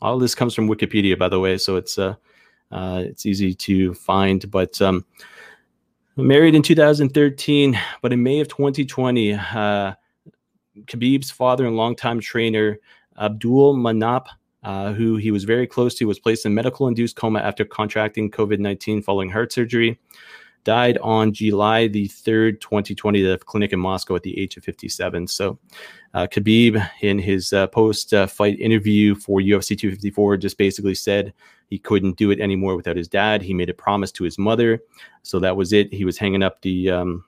[0.00, 2.14] All this comes from Wikipedia, by the way, so it's uh,
[2.70, 4.48] uh, it's easy to find.
[4.50, 5.04] But um,
[6.16, 9.94] married in 2013, but in May of 2020, uh,
[10.84, 12.78] Khabib's father and longtime trainer
[13.20, 14.26] Abdul Manap,
[14.68, 19.02] uh, who he was very close to, was placed in medical-induced coma after contracting COVID-19
[19.02, 19.98] following heart surgery
[20.62, 24.64] died on July the 3rd, 2020, at a clinic in Moscow at the age of
[24.64, 25.26] 57.
[25.26, 25.58] So,
[26.12, 31.32] uh, Khabib, in his uh, post uh, fight interview for UFC 254, just basically said
[31.70, 33.40] he couldn't do it anymore without his dad.
[33.40, 34.80] He made a promise to his mother.
[35.22, 35.94] So, that was it.
[35.94, 36.90] He was hanging up the.
[36.90, 37.24] Um,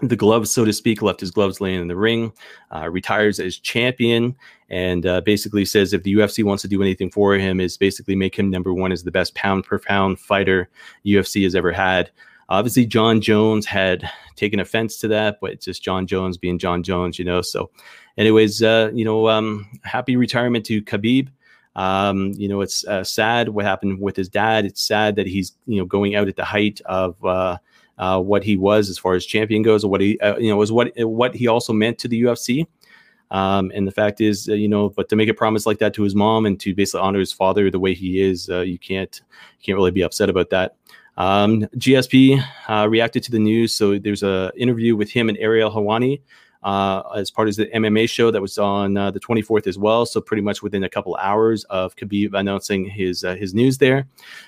[0.00, 2.32] the gloves, so to speak, left his gloves laying in the ring,
[2.74, 4.34] uh, retires as champion,
[4.68, 8.16] and uh, basically says if the UFC wants to do anything for him, is basically
[8.16, 10.68] make him number one as the best pound per pound fighter
[11.06, 12.10] UFC has ever had.
[12.48, 16.82] Obviously, Jon Jones had taken offense to that, but it's just Jon Jones being Jon
[16.82, 17.40] Jones, you know.
[17.40, 17.70] So,
[18.18, 21.28] anyways, uh, you know, um, happy retirement to Khabib.
[21.76, 24.66] Um, you know, it's uh, sad what happened with his dad.
[24.66, 27.16] It's sad that he's you know going out at the height of
[27.98, 30.56] uh, what he was as far as champion goes, or what he uh, you know
[30.56, 32.66] was what what he also meant to the UFC.
[33.30, 35.94] Um, and the fact is, uh, you know, but to make a promise like that
[35.94, 38.78] to his mom and to basically honor his father the way he is, uh, you
[38.78, 39.22] can't
[39.58, 40.76] you can't really be upset about that.
[41.16, 43.74] Um, GSP uh, reacted to the news.
[43.74, 46.20] So there's an interview with him and Ariel Helwani
[46.62, 50.06] uh, as part of the MMA show that was on uh, the 24th as well.
[50.06, 54.06] So pretty much within a couple hours of Khabib announcing his uh, his news there.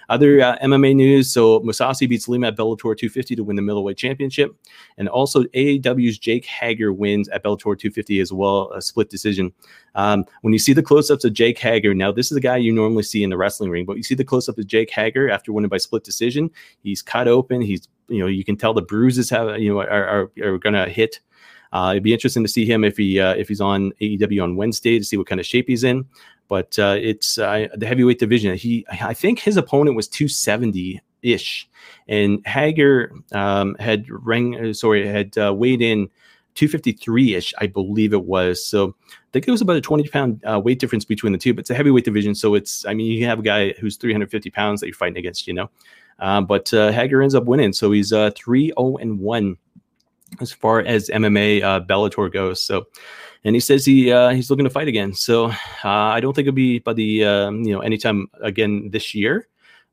[0.09, 3.97] Other uh, MMA news: so Mousasi beats Lima at Bellator 250 to win the middleweight
[3.97, 4.55] championship,
[4.99, 9.53] and also AEW's Jake Hager wins at Bellator 250 as well, a split decision.
[9.97, 12.73] Um, when you see the close-ups of Jake Hager, now this is a guy you
[12.73, 15.53] normally see in the wrestling ring, but you see the close-up of Jake Hager after
[15.53, 16.51] winning by split decision.
[16.83, 17.61] He's cut open.
[17.61, 20.75] He's you know you can tell the bruises have you know are are, are going
[20.75, 21.21] to hit
[21.75, 24.57] uh, it'd be interesting to see him if he uh, if he's on AEW on
[24.57, 26.07] Wednesday to see what kind of shape he's in.
[26.49, 28.57] But uh, it's uh, the heavyweight division.
[28.57, 31.69] He I think his opponent was 270 ish,
[32.07, 36.09] and Hager um, had ring uh, sorry had uh, weighed in
[36.55, 38.65] 253 ish, I believe it was.
[38.65, 41.55] So I think it was about a 20 pound uh, weight difference between the two,
[41.55, 42.35] but it's a heavyweight division.
[42.35, 45.47] So it's, I mean, you have a guy who's 350 pounds that you're fighting against,
[45.47, 45.71] you know.
[46.21, 47.73] Um, but uh, Hager ends up winning.
[47.73, 49.57] So he's uh, 3 0 and 1
[50.41, 52.63] as far as MMA uh, Bellator goes.
[52.63, 52.87] So,
[53.45, 55.15] and he says he uh, he's looking to fight again.
[55.15, 55.55] So uh,
[55.85, 59.49] I don't think it'll be by the um, you know anytime again this year,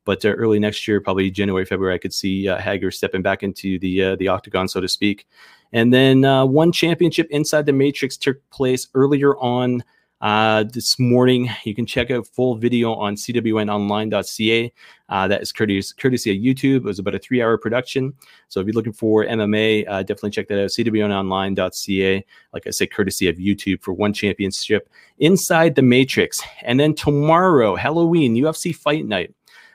[0.05, 3.43] but uh, early next year, probably January February, I could see uh, Hager stepping back
[3.43, 5.27] into the uh, the octagon, so to speak.
[5.73, 9.81] And then one championship inside the Matrix took place earlier on
[10.21, 11.49] uh, this morning.
[11.63, 14.73] You can check out full video on cwnonline.ca.
[15.09, 16.77] Uh, that is courtesy, courtesy of YouTube.
[16.77, 18.13] It was about a three hour production.
[18.47, 20.69] So if you're looking for MMA, uh, definitely check that out.
[20.69, 22.25] cwnonline.ca.
[22.53, 26.41] Like I said, courtesy of YouTube for one championship inside the Matrix.
[26.63, 29.33] And then tomorrow, Halloween, UFC Fight Night.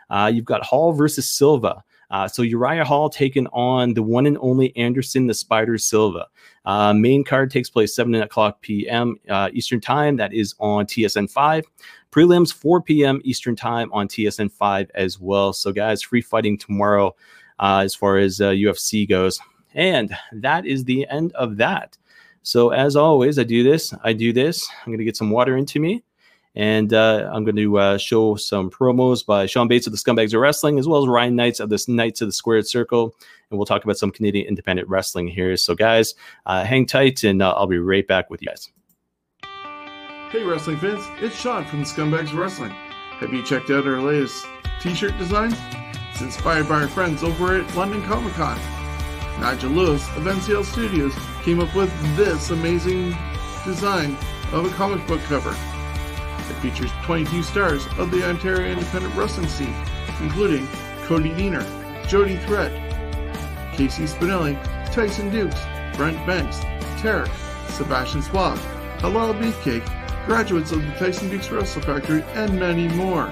[0.09, 1.83] Uh, you've got Hall versus Silva.
[2.11, 6.27] Uh, so Uriah Hall taking on the one and only Anderson the Spider Silva.
[6.65, 9.17] Uh, main card takes place 7 o'clock p.m.
[9.29, 10.17] Uh, Eastern Time.
[10.17, 11.65] That is on TSN 5.
[12.11, 13.21] Prelims 4 p.m.
[13.25, 15.53] Eastern Time on TSN 5 as well.
[15.53, 17.15] So, guys, free fighting tomorrow
[17.59, 19.39] uh, as far as UFC uh, goes.
[19.75, 21.99] And that is the end of that.
[22.43, 24.69] So, as always, I do this, I do this.
[24.81, 26.03] I'm going to get some water into me.
[26.57, 30.33] And uh, I'm going to uh, show some promos by Sean Bates of the Scumbags
[30.33, 33.15] of Wrestling, as well as Ryan Knights of the Knights of the Squared Circle.
[33.51, 35.55] And we'll talk about some Canadian independent wrestling here.
[35.59, 36.15] So, guys,
[36.47, 38.71] uh, hang tight, and uh, I'll be right back with you guys.
[40.31, 42.71] Hey, wrestling fans, it's Sean from the Scumbags of Wrestling.
[42.71, 44.47] Have you checked out our latest
[44.81, 45.55] t shirt design?
[46.11, 48.59] It's inspired by our friends over at London Comic Con.
[49.41, 53.15] Nigel Lewis of NCL Studios came up with this amazing
[53.67, 54.17] design
[54.53, 55.55] of a comic book cover.
[56.61, 59.75] Features 22 stars of the Ontario independent wrestling scene,
[60.21, 60.67] including
[61.05, 61.65] Cody Deaner,
[62.09, 62.73] Jody Threat,
[63.75, 64.57] Casey Spinelli,
[64.93, 65.61] Tyson Dukes,
[65.97, 66.59] Brent Banks,
[67.01, 67.31] Tarek,
[67.71, 68.59] Sebastian Swab,
[68.99, 69.85] Halal Beefcake,
[70.27, 73.31] graduates of the Tyson Dukes Wrestle Factory, and many more.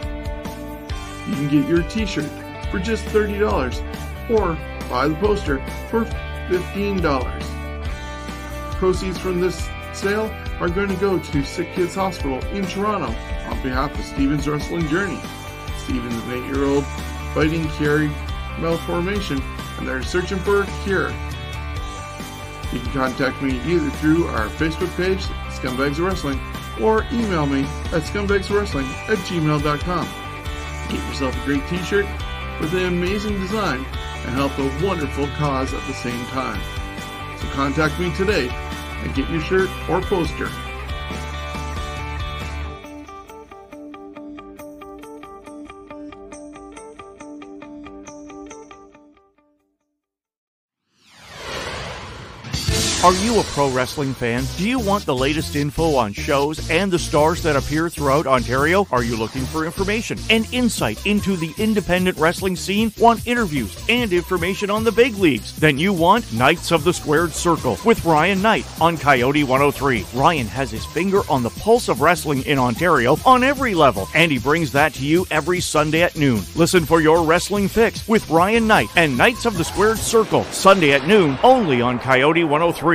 [1.26, 2.30] You can get your t-shirt
[2.70, 4.58] for just $30 or
[4.88, 5.58] buy the poster
[5.90, 6.04] for
[6.48, 7.40] $15.
[8.72, 13.07] Proceeds from this sale are going to go to Sick Kids Hospital in Toronto
[13.49, 15.20] on behalf of Steven's Wrestling Journey.
[15.78, 16.84] Steven's is an eight-year-old
[17.34, 18.09] fighting Chiari
[18.59, 19.42] malformation
[19.78, 21.11] and they're searching for a cure.
[22.72, 26.40] You can contact me either through our Facebook page, Scumbags Wrestling,
[26.80, 30.09] or email me at scumbagswrestling at gmail.com.
[30.88, 32.07] Get yourself a great t-shirt
[32.61, 33.84] with an amazing design
[34.26, 36.61] and help a wonderful cause at the same time.
[37.38, 38.49] So contact me today
[39.05, 40.50] and get your shirt or poster.
[53.05, 54.44] Are you a pro wrestling fan?
[54.57, 58.86] Do you want the latest info on shows and the stars that appear throughout Ontario?
[58.90, 62.94] Are you looking for information and insight into the independent wrestling scene?
[62.96, 65.55] Want interviews and information on the big leagues?
[65.57, 70.07] Then you want Knights of the Squared Circle with Ryan Knight on Coyote 103.
[70.14, 74.32] Ryan has his finger on the pulse of wrestling in Ontario on every level, and
[74.32, 76.40] he brings that to you every Sunday at noon.
[76.57, 80.92] Listen for your wrestling fix with Ryan Knight and Knights of the Squared Circle, Sunday
[80.92, 82.93] at noon, only on Coyote 103.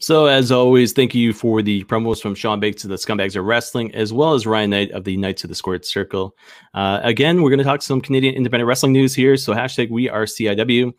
[0.00, 3.44] So, as always, thank you for the promos from Sean Bates of the Scumbags of
[3.44, 6.36] Wrestling, as well as Ryan Knight of the Knights of the Squared Circle.
[6.72, 9.36] Uh, again, we're going to talk some Canadian independent wrestling news here.
[9.36, 10.94] So, hashtag we are CIW.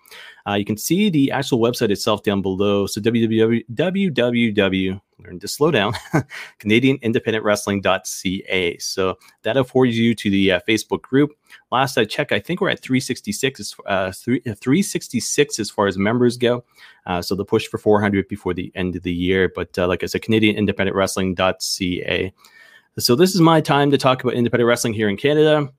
[0.46, 2.88] Uh, you can see the actual website itself down below.
[2.88, 5.02] So, www
[5.38, 5.94] to slow down,
[6.60, 8.78] CanadianIndependentWrestling.ca.
[8.80, 11.32] So that affords you to the uh, Facebook group.
[11.72, 15.98] Last I checked, I think we're at 366, uh, three, uh, 366 as far as
[15.98, 16.64] members go.
[17.06, 19.52] Uh, so the push for 400 before the end of the year.
[19.54, 22.34] But uh, like I said, CanadianIndependentWrestling.ca.
[22.98, 25.72] So this is my time to talk about independent wrestling here in Canada.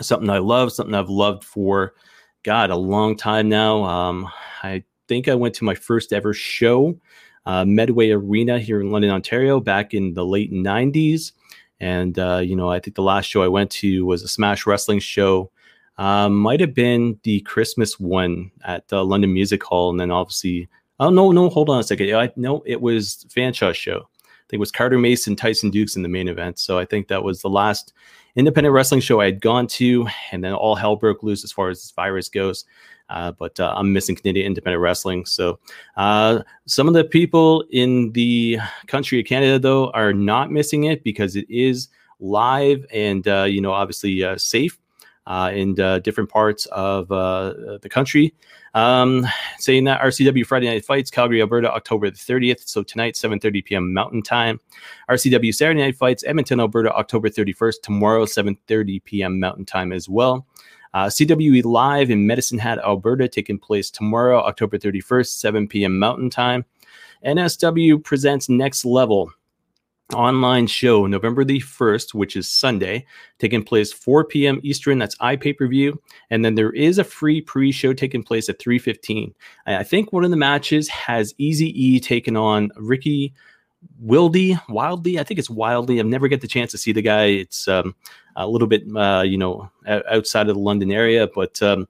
[0.00, 1.94] Something I love, something I've loved for,
[2.42, 3.84] God, a long time now.
[3.84, 4.28] Um,
[4.62, 6.98] I think I went to my first ever show
[7.46, 11.32] uh, Medway Arena here in London, Ontario, back in the late 90s.
[11.80, 14.66] And, uh, you know, I think the last show I went to was a Smash
[14.66, 15.50] Wrestling show.
[15.98, 19.90] Um, might have been the Christmas one at the London Music Hall.
[19.90, 20.68] And then obviously,
[20.98, 22.14] oh, no, no, hold on a second.
[22.14, 24.08] I, no, it was Fanshawe show.
[24.24, 26.58] I think it was Carter Mason, Tyson Dukes in the main event.
[26.58, 27.92] So I think that was the last
[28.36, 30.06] independent wrestling show I had gone to.
[30.32, 32.64] And then all hell broke loose as far as this virus goes.
[33.08, 35.26] Uh, but uh, I'm missing Canadian independent wrestling.
[35.26, 35.58] So
[35.96, 41.04] uh, some of the people in the country of Canada, though, are not missing it
[41.04, 41.88] because it is
[42.20, 44.78] live and uh, you know obviously uh, safe
[45.26, 48.34] uh, in different parts of the country.
[48.74, 49.24] Um,
[49.58, 52.66] saying that RCW Friday Night Fights, Calgary, Alberta, October the 30th.
[52.66, 53.94] So tonight, 7:30 p.m.
[53.94, 54.58] Mountain Time.
[55.08, 57.82] RCW Saturday Night Fights, Edmonton, Alberta, October 31st.
[57.82, 59.38] Tomorrow, 7:30 p.m.
[59.38, 60.44] Mountain Time as well.
[60.94, 65.98] Uh, CWE Live in Medicine Hat, Alberta, taking place tomorrow, October 31st, 7 p.m.
[65.98, 66.64] Mountain Time.
[67.26, 69.30] NSW presents Next Level
[70.12, 73.06] online show November the 1st, which is Sunday,
[73.38, 74.60] taking place 4 p.m.
[74.62, 74.98] Eastern.
[74.98, 76.00] That's iPay per view.
[76.30, 79.34] And then there is a free pre show taking place at 3.15.
[79.66, 83.34] I think one of the matches has Easy E taking on Ricky
[84.04, 85.18] Wildy, Wildly.
[85.18, 86.00] I think it's Wildly.
[86.00, 87.24] I've never get the chance to see the guy.
[87.26, 87.94] It's um,
[88.36, 91.28] a little bit, uh, you know, outside of the London area.
[91.34, 91.88] But um,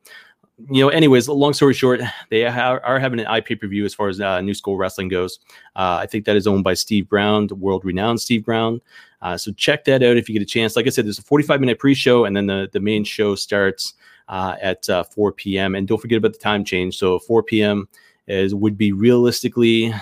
[0.71, 3.95] you know, anyways, long story short, they are, are having an IP per view as
[3.95, 5.41] far as uh, New School Wrestling goes.
[5.75, 8.81] Uh, I think that is owned by Steve Brown, the world renowned Steve Brown.
[9.21, 10.77] Uh, so check that out if you get a chance.
[10.77, 13.35] Like I said, there's a 45 minute pre show, and then the, the main show
[13.35, 13.95] starts
[14.29, 15.75] uh, at uh, 4 p.m.
[15.75, 16.99] And don't forget about the time change.
[16.99, 17.89] So 4 p.m.
[18.29, 19.93] is would be realistically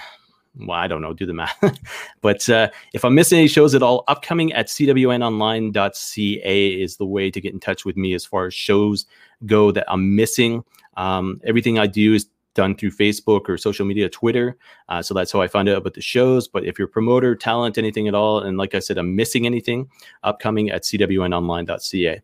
[0.59, 1.57] well, I don't know, do the math.
[2.21, 7.31] but uh, if I'm missing any shows at all, upcoming at cwnonline.ca is the way
[7.31, 9.07] to get in touch with me as far as shows
[9.47, 10.65] go that I'm missing.
[10.97, 14.57] Um, everything I do is done through Facebook or social media, Twitter.
[14.89, 16.49] Uh, so that's how I found out about the shows.
[16.49, 19.47] But if you're a promoter, talent, anything at all, and like I said, I'm missing
[19.47, 19.89] anything,
[20.23, 22.21] upcoming at cwnonline.ca.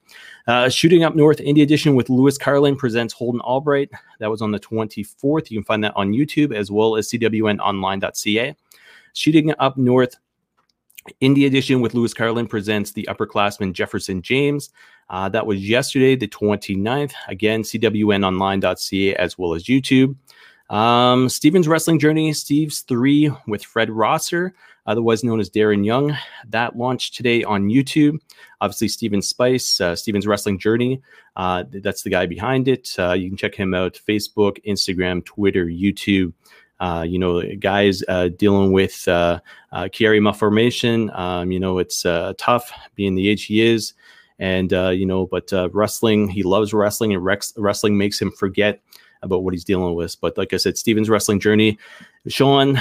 [0.47, 3.91] Uh, Shooting Up North Indie Edition with Lewis Carlin presents Holden Albright.
[4.20, 5.51] That was on the 24th.
[5.51, 8.57] You can find that on YouTube as well as cwnonline.ca.
[9.14, 10.16] Shooting Up North
[11.21, 14.71] Indie Edition with Lewis Carlin presents the upperclassman Jefferson James.
[15.11, 17.13] Uh, that was yesterday, the 29th.
[17.29, 20.17] Again, cwnonline.ca as well as YouTube.
[20.71, 24.55] Um, Steven's Wrestling Journey, Steve's 3 with Fred Rosser,
[24.87, 26.17] otherwise known as Darren Young.
[26.47, 28.19] That launched today on YouTube.
[28.61, 31.01] Obviously, Steven Spice, uh, Steven's Wrestling Journey.
[31.37, 32.95] Uh, that's the guy behind it.
[32.99, 36.35] Uh, you can check him out Facebook, Instagram, Twitter, YouTube.
[36.81, 39.41] Uh, you know, guys uh, dealing with uh,
[39.72, 41.11] uh, Chiari malformation.
[41.11, 43.95] Um, you know, it's uh, tough being the age he is.
[44.39, 48.81] And, you know, but wrestling, he loves wrestling, and Rex, wrestling makes him forget
[49.22, 50.16] about what he's dealing with.
[50.20, 51.76] But like I said, Steven's wrestling journey.
[52.29, 52.74] Sean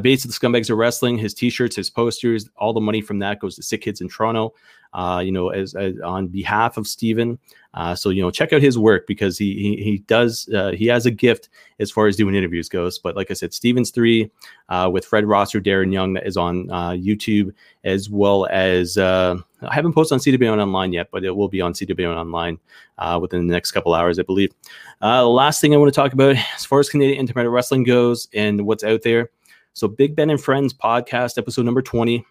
[0.00, 3.40] Bates of the Scumbags of Wrestling, his T-shirts, his posters, all the money from that
[3.40, 4.54] goes to Sick Kids in Toronto.
[4.94, 7.38] Uh, you know, as, as, on behalf of Steven.
[7.74, 10.86] Uh, so you know, check out his work because he he, he does uh, he
[10.86, 12.98] has a gift as far as doing interviews goes.
[12.98, 14.30] But like I said, Steven's three
[14.68, 19.36] uh, with Fred Rosser, Darren Young that is on uh, YouTube as well as uh,
[19.62, 22.58] I haven't posted on CWN Online yet, but it will be on CWN Online
[23.20, 24.50] within the next couple hours, I believe.
[25.00, 28.66] Last thing I want to talk about as far as Canadian Independent Wrestling goes and
[28.66, 29.30] what's out there.
[29.72, 32.26] So Big Ben and Friends podcast episode number twenty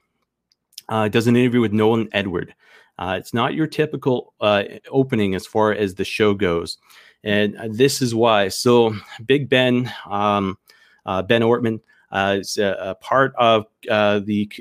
[0.91, 2.53] uh, does an interview with Nolan Edward.
[2.99, 6.77] Uh, it's not your typical uh, opening as far as the show goes.
[7.23, 8.49] And uh, this is why.
[8.49, 8.93] So,
[9.25, 10.57] Big Ben, um,
[11.05, 11.79] uh, Ben Ortman,
[12.11, 14.51] uh, is a, a, part of the,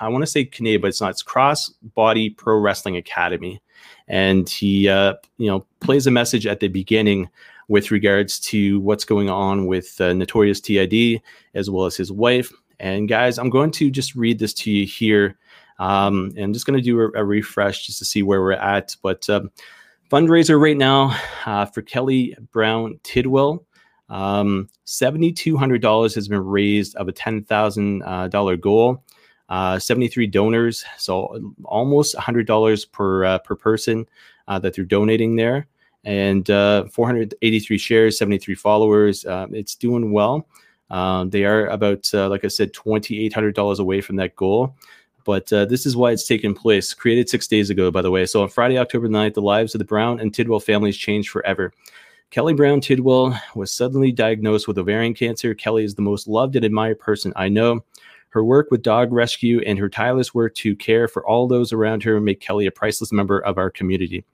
[0.00, 1.12] I want to say Canadian, but it's not.
[1.12, 3.62] It's Cross Body Pro Wrestling Academy.
[4.06, 7.30] And he, you know, plays a message at the beginning
[7.68, 11.22] with regards to what's going on with Notorious TID
[11.54, 12.52] as well as his wife.
[12.78, 15.38] And guys, I'm going to just read this to you here
[15.80, 18.52] um, and I'm just going to do a, a, refresh just to see where we're
[18.52, 18.94] at.
[19.02, 19.50] But um,
[20.12, 23.64] fundraiser right now uh, for Kelly Brown Tidwell.
[24.10, 29.02] Um, $7,200 has been raised of a $10,000 uh, goal.
[29.48, 34.06] Uh, 73 donors, so almost $100 per uh, per person
[34.46, 35.66] uh, that they're donating there,
[36.04, 39.24] and uh, 483 shares, 73 followers.
[39.24, 40.46] Uh, it's doing well.
[40.90, 44.76] they are about, like I said, $2,800 away from that goal.
[45.24, 46.94] But uh, this is why it's taken place.
[46.94, 48.26] Created six days ago, by the way.
[48.26, 51.72] So on Friday, October 9th, the lives of the Brown and Tidwell families changed forever.
[52.30, 55.52] Kelly Brown Tidwell was suddenly diagnosed with ovarian cancer.
[55.54, 57.84] Kelly is the most loved and admired person I know.
[58.28, 62.04] Her work with dog rescue and her tireless work to care for all those around
[62.04, 64.24] her make Kelly a priceless member of our community.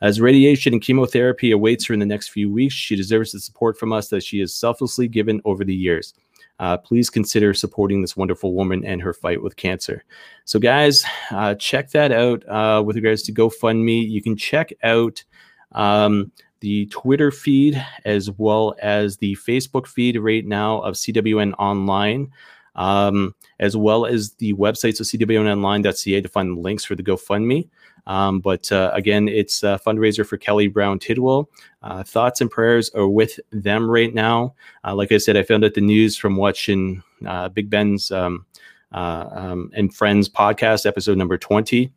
[0.00, 3.76] As radiation and chemotherapy awaits her in the next few weeks, she deserves the support
[3.76, 6.14] from us that she has selflessly given over the years
[6.58, 10.04] uh, please consider supporting this wonderful woman and her fight with cancer.
[10.44, 14.08] So, guys, uh, check that out uh, with regards to GoFundMe.
[14.08, 15.24] You can check out
[15.72, 16.30] um,
[16.60, 22.30] the Twitter feed as well as the Facebook feed right now of CWN Online.
[22.76, 27.68] Um, as well as the websites of cwnonline.ca to find the links for the GoFundMe.
[28.06, 31.48] Um, but uh, again, it's a fundraiser for Kelly Brown Tidwell.
[31.82, 34.54] Uh, thoughts and prayers are with them right now.
[34.84, 38.46] Uh, like I said, I found out the news from watching uh, Big Ben's um,
[38.92, 41.92] uh, um, and Friends podcast, episode number 20.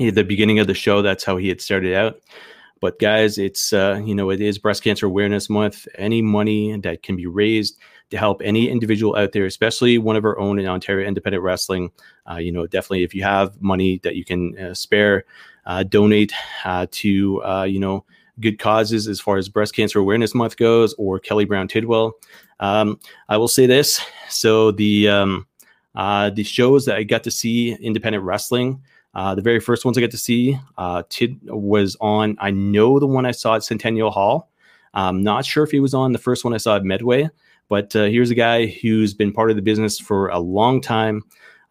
[0.00, 2.20] At the beginning of the show, that's how he had started out.
[2.80, 5.88] But guys, it's uh, you know it is Breast Cancer Awareness Month.
[5.96, 7.76] Any money that can be raised
[8.10, 11.90] to help any individual out there, especially one of our own in Ontario Independent Wrestling.
[12.30, 15.24] Uh, you know, definitely if you have money that you can uh, spare,
[15.66, 16.32] uh, donate
[16.64, 18.04] uh, to uh, you know
[18.40, 22.14] good causes as far as Breast Cancer Awareness Month goes, or Kelly Brown Tidwell.
[22.60, 22.98] Um,
[23.28, 25.46] I will say this: so the um,
[25.94, 28.82] uh, the shows that I got to see independent wrestling.
[29.14, 32.36] Uh, the very first ones I got to see, uh, Tid was on.
[32.40, 34.50] I know the one I saw at Centennial Hall.
[34.94, 37.28] I'm not sure if he was on the first one I saw at Medway,
[37.68, 41.22] but uh, here's a guy who's been part of the business for a long time.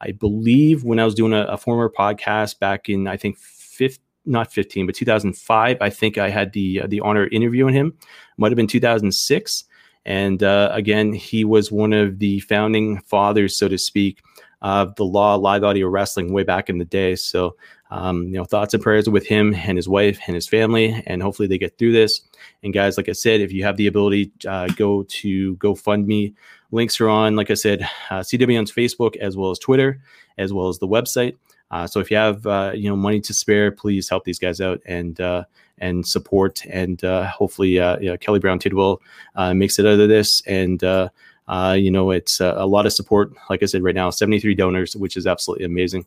[0.01, 3.99] I believe when I was doing a, a former podcast back in, I think, fifth,
[4.25, 7.97] not 15, but 2005, I think I had the uh, the honor interviewing him.
[8.37, 9.63] Might have been 2006.
[10.05, 14.21] And uh, again, he was one of the founding fathers, so to speak,
[14.61, 17.15] of the law live audio wrestling way back in the day.
[17.15, 17.57] So,
[17.89, 21.21] um, you know, thoughts and prayers with him and his wife and his family, and
[21.21, 22.21] hopefully they get through this.
[22.63, 26.33] And guys, like I said, if you have the ability, uh, go to GoFundMe.
[26.71, 30.01] Links are on, like I said, uh, CWN's Facebook as well as Twitter,
[30.37, 31.37] as well as the website.
[31.71, 34.61] Uh, so if you have uh, you know money to spare, please help these guys
[34.61, 35.43] out and uh,
[35.77, 36.65] and support.
[36.65, 39.01] And uh, hopefully, you know, Kelly Brown Tidwell
[39.53, 40.41] makes it out of this.
[40.41, 43.31] And you know, it's a lot of support.
[43.49, 46.05] Like I said, right now, 73 donors, which is absolutely amazing.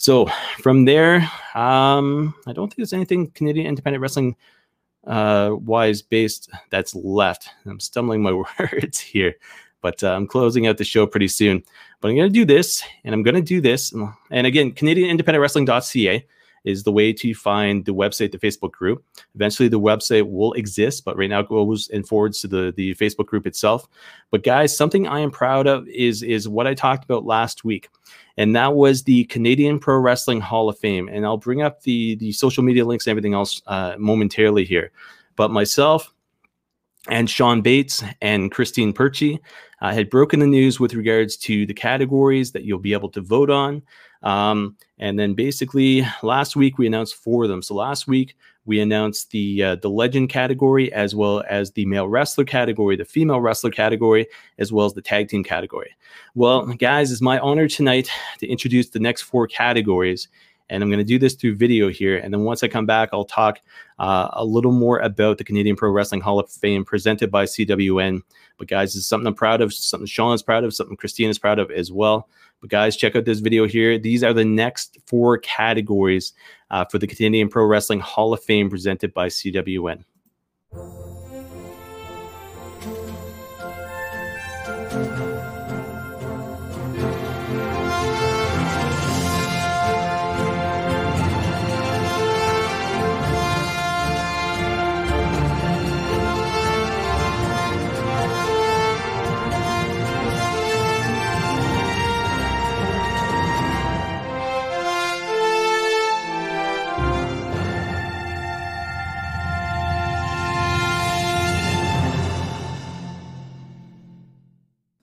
[0.00, 0.26] So
[0.62, 1.16] from there,
[1.54, 4.36] um, I don't think there's anything Canadian independent wrestling
[5.04, 7.50] wise based that's left.
[7.66, 9.34] I'm stumbling my words here
[9.82, 11.62] but uh, I'm closing out the show pretty soon.
[12.00, 13.92] But I'm going to do this, and I'm going to do this.
[14.30, 16.26] And again, CanadianIndependentWrestling.ca
[16.64, 19.04] is the way to find the website, the Facebook group.
[19.34, 22.94] Eventually, the website will exist, but right now it goes and forwards to the, the
[22.96, 23.88] Facebook group itself.
[24.30, 27.88] But guys, something I am proud of is is what I talked about last week,
[28.36, 31.08] and that was the Canadian Pro Wrestling Hall of Fame.
[31.08, 34.92] And I'll bring up the the social media links and everything else uh, momentarily here.
[35.36, 36.12] But myself,
[37.08, 39.38] and Sean Bates and Christine Perchi
[39.80, 43.20] uh, had broken the news with regards to the categories that you'll be able to
[43.20, 43.82] vote on.
[44.22, 47.62] Um, and then basically last week we announced four of them.
[47.62, 48.36] So last week
[48.66, 53.06] we announced the uh, the legend category as well as the male wrestler category, the
[53.06, 54.26] female wrestler category,
[54.58, 55.96] as well as the tag team category.
[56.34, 60.28] Well, guys, it's my honor tonight to introduce the next four categories
[60.70, 62.16] and I'm going to do this through video here.
[62.16, 63.60] And then once I come back, I'll talk
[63.98, 68.22] uh, a little more about the Canadian Pro Wrestling Hall of Fame presented by CWN.
[68.56, 71.38] But guys, it's something I'm proud of, something Sean is proud of, something Christine is
[71.38, 72.28] proud of as well.
[72.60, 73.98] But guys, check out this video here.
[73.98, 76.32] These are the next four categories
[76.70, 80.04] uh, for the Canadian Pro Wrestling Hall of Fame presented by CWN.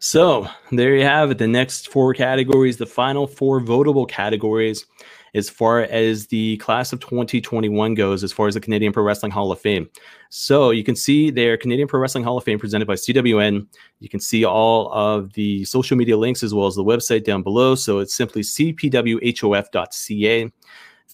[0.10, 1.38] So there you have it.
[1.38, 4.86] The next four categories, the final four votable categories,
[5.36, 9.34] as far as the class of 2021 goes, as far as the Canadian Pro Wrestling
[9.34, 9.90] Hall of Fame.
[10.30, 13.68] So you can see there, Canadian Pro Wrestling Hall of Fame presented by CWN.
[14.00, 17.44] You can see all of the social media links as well as the website down
[17.44, 17.76] below.
[17.76, 19.72] So it's simply cpwhof.ca,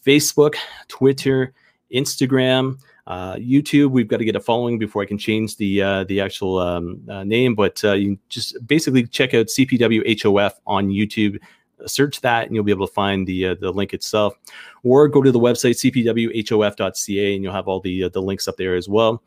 [0.06, 0.56] Facebook,
[0.88, 1.52] Twitter,
[1.92, 2.78] Instagram.
[3.06, 6.22] Uh, YouTube, we've got to get a following before I can change the uh, the
[6.22, 7.54] actual um, uh, name.
[7.54, 11.40] But uh, you just basically check out CPWHOF on YouTube.
[11.86, 14.36] Search that, and you'll be able to find the uh, the link itself.
[14.84, 18.56] Or go to the website cpwhof.ca, and you'll have all the uh, the links up
[18.56, 19.22] there as well.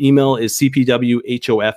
[0.00, 1.74] email is cpwhof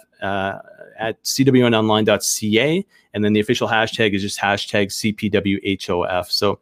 [0.97, 6.31] at cwnonline.ca, and then the official hashtag is just hashtag cpwhof.
[6.31, 6.59] So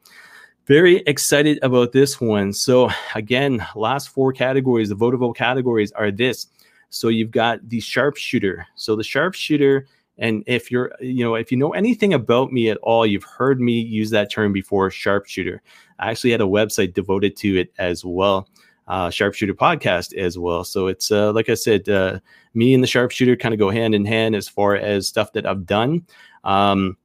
[0.66, 2.54] very excited about this one.
[2.54, 6.48] So again, last four categories, the votable categories are this.
[6.90, 8.68] So you've got the sharpshooter.
[8.76, 9.88] So the sharpshooter,
[10.18, 13.60] and if you're, you know, if you know anything about me at all, you've heard
[13.60, 15.62] me use that term before, sharpshooter.
[16.00, 18.48] I actually had a website devoted to it as well,
[18.88, 20.64] uh, sharpshooter podcast as well.
[20.64, 22.20] So it's uh, like I said, uh,
[22.54, 25.46] me and the sharpshooter kind of go hand in hand as far as stuff that
[25.48, 26.06] I've done.
[26.44, 26.98] Um,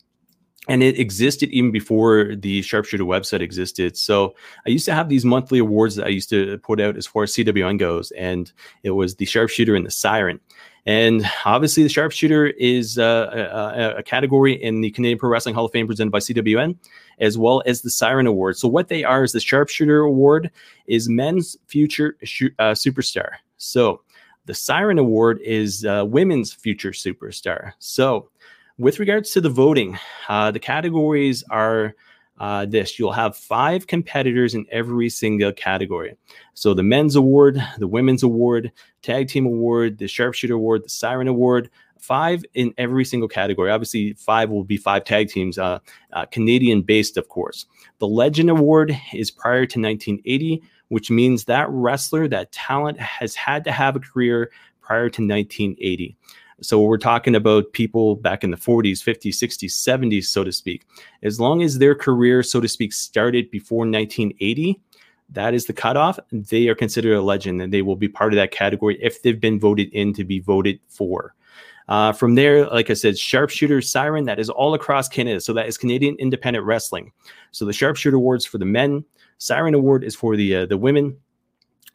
[0.68, 3.96] and it existed even before the sharpshooter website existed.
[3.96, 4.34] So
[4.66, 7.22] i used to have these monthly awards that i used to put out as far
[7.24, 8.52] as cwn goes and
[8.82, 10.40] it was the sharpshooter and the siren.
[10.86, 15.66] And obviously the sharpshooter is uh, a, a, category in the canadian pro wrestling hall
[15.66, 16.76] of fame presented by cwn
[17.20, 18.56] as well as the siren award.
[18.56, 20.50] So what they are is the sharpshooter award
[20.86, 23.30] is men's future sh- uh, superstar.
[23.56, 24.02] So
[24.48, 27.72] the siren award is uh, women's future superstar.
[27.80, 28.30] So
[28.78, 29.98] with regards to the voting,
[30.28, 31.94] uh, the categories are
[32.38, 36.16] uh, this you'll have five competitors in every single category.
[36.54, 38.70] So the men's award, the women's award,
[39.02, 41.68] tag team award, the sharpshooter award, the siren award,
[41.98, 43.70] five in every single category.
[43.72, 45.80] Obviously, five will be five tag teams, uh,
[46.12, 47.66] uh, Canadian based, of course.
[47.98, 53.64] The Legend Award is prior to 1980, which means that wrestler, that talent has had
[53.64, 54.50] to have a career
[54.80, 56.16] prior to 1980.
[56.60, 60.86] So we're talking about people back in the 40s, 50s, 60s, 70s, so to speak.
[61.22, 64.80] As long as their career, so to speak, started before 1980,
[65.30, 66.18] that is the cutoff.
[66.32, 69.40] They are considered a legend and they will be part of that category if they've
[69.40, 71.34] been voted in to be voted for.
[71.88, 75.40] Uh, from there, like I said, sharpshooter siren, that is all across Canada.
[75.40, 77.12] So that is Canadian Independent Wrestling.
[77.52, 79.04] So the sharpshooter awards for the men,
[79.38, 81.16] siren award is for the uh, the women,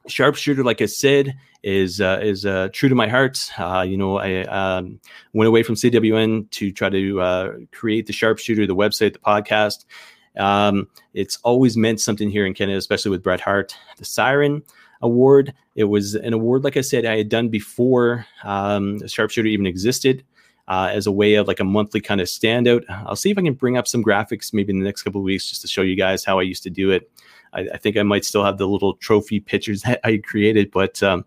[0.07, 3.49] sharpshooter, like I said, is uh, is uh, true to my heart.
[3.57, 4.99] Uh, you know, I um,
[5.33, 9.85] went away from CWN to try to uh, create the sharpshooter, the website, the podcast,
[10.37, 13.75] Um, it's always meant something here in Canada, especially with Bret Hart.
[13.97, 14.63] The Siren
[15.01, 19.67] Award, it was an award, like I said, I had done before um, Sharpshooter even
[19.67, 20.23] existed.
[20.65, 22.85] Uh, as a way of like a monthly kind of standout.
[22.87, 25.25] I'll see if I can bring up some graphics maybe in the next couple of
[25.25, 27.11] weeks just to show you guys how I used to do it.
[27.53, 31.01] I, I think I might still have the little trophy pictures that I created, but
[31.03, 31.25] um,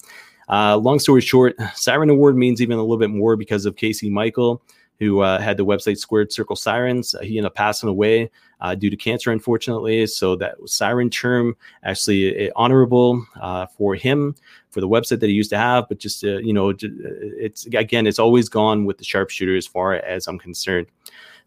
[0.48, 4.10] uh, long story short, Siren Award means even a little bit more because of Casey
[4.10, 4.62] Michael
[4.98, 7.14] who uh, had the website Squared Circle Sirens.
[7.14, 10.06] Uh, he ended up passing away uh, due to cancer, unfortunately.
[10.06, 14.34] So that siren term actually honorable uh, for him
[14.70, 15.88] for the website that he used to have.
[15.88, 19.94] But just uh, you know, it's again, it's always gone with the sharpshooter as far
[19.94, 20.86] as I'm concerned.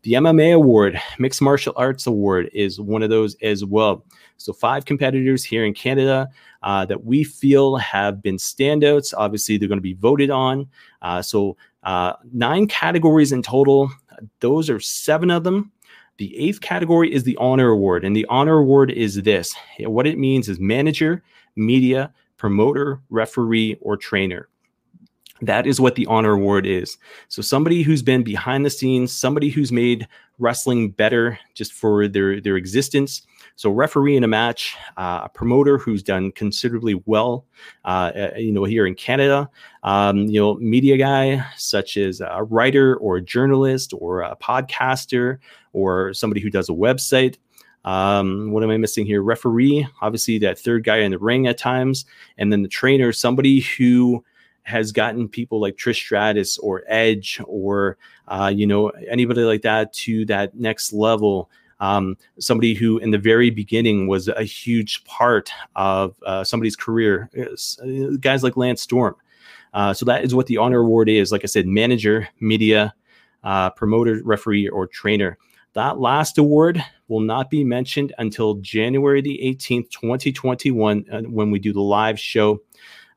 [0.04, 4.06] The MMA award, Mixed Martial Arts Award, is one of those as well.
[4.38, 6.30] So, five competitors here in Canada
[6.64, 9.14] uh, that we feel have been standouts.
[9.18, 10.68] Obviously, they're going to be voted on.
[11.02, 13.92] Uh, so, uh, nine categories in total.
[14.40, 15.72] Those are seven of them.
[16.18, 18.06] The eighth category is the honor award.
[18.06, 21.24] And the honor award is this what it means is manager,
[21.56, 24.50] media, promoter, referee, or trainer.
[25.42, 26.98] That is what the honor award is.
[27.30, 32.42] So somebody who's been behind the scenes, somebody who's made wrestling better just for their
[32.42, 33.22] their existence,
[33.56, 37.46] so referee in a match, uh, a promoter who's done considerably well,
[37.84, 39.50] uh, you know, here in Canada,
[39.84, 45.40] um, you know, media guy such as a writer or a journalist or a podcaster
[45.74, 47.36] or somebody who does a website.
[47.84, 49.22] Um, what am I missing here?
[49.22, 52.06] Referee, obviously that third guy in the ring at times,
[52.38, 54.24] and then the trainer, somebody who
[54.70, 57.98] has gotten people like Trish Stratus or Edge or
[58.28, 61.50] uh, you know anybody like that to that next level
[61.80, 67.30] um, somebody who in the very beginning was a huge part of uh, somebody's career,
[67.40, 69.16] uh, guys like Lance Storm.
[69.74, 71.32] Uh, so that is what the honor award is.
[71.32, 72.94] Like I said, manager, media,
[73.44, 75.38] uh, promoter, referee, or trainer.
[75.74, 81.60] That last award will not be mentioned until January the 18th, 2021, uh, when we
[81.60, 82.60] do the live show.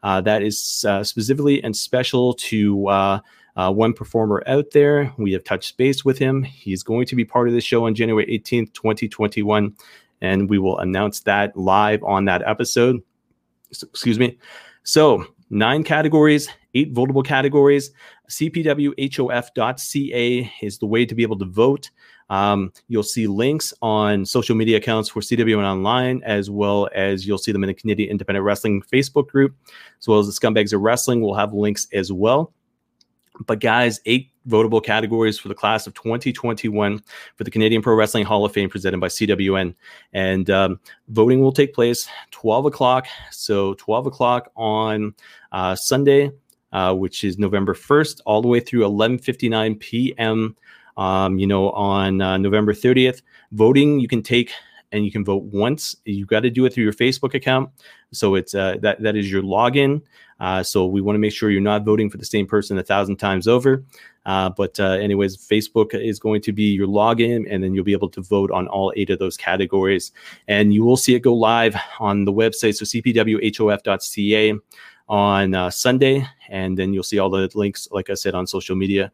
[0.02, 3.20] Uh, that is uh, specifically and special to uh,
[3.56, 5.12] uh, one performer out there.
[5.18, 6.42] We have touched base with him.
[6.42, 9.76] He's going to be part of the show on January 18th, 2021,
[10.20, 13.00] and we will announce that live on that episode.
[13.72, 14.38] So, excuse me.
[14.82, 17.92] So, nine categories, eight votable categories.
[18.28, 18.92] CPWHOF.ca
[20.62, 21.90] is the way to be able to vote.
[22.32, 27.36] Um, you'll see links on social media accounts for CWN Online, as well as you'll
[27.36, 29.54] see them in the Canadian Independent Wrestling Facebook group,
[30.00, 31.20] as well as the Scumbags of Wrestling.
[31.20, 32.54] We'll have links as well.
[33.46, 37.02] But guys, eight votable categories for the class of 2021
[37.36, 39.74] for the Canadian Pro Wrestling Hall of Fame presented by CWN.
[40.14, 43.06] And um, voting will take place 12 o'clock.
[43.30, 45.14] So 12 o'clock on
[45.52, 46.30] uh, Sunday,
[46.72, 50.56] uh, which is November 1st, all the way through 11:59 p.m.
[50.96, 53.22] Um, you know, on uh, November 30th.
[53.52, 54.52] Voting you can take
[54.92, 55.96] and you can vote once.
[56.04, 57.70] You've got to do it through your Facebook account.
[58.12, 60.02] So it's uh, that that is your login.
[60.38, 62.82] Uh, so we want to make sure you're not voting for the same person a
[62.82, 63.84] thousand times over.
[64.26, 67.92] Uh, but uh, anyways, Facebook is going to be your login, and then you'll be
[67.92, 70.12] able to vote on all eight of those categories.
[70.48, 74.54] And you will see it go live on the website, so cpwhof.ca
[75.08, 78.76] on uh, Sunday, and then you'll see all the links, like I said, on social
[78.76, 79.12] media.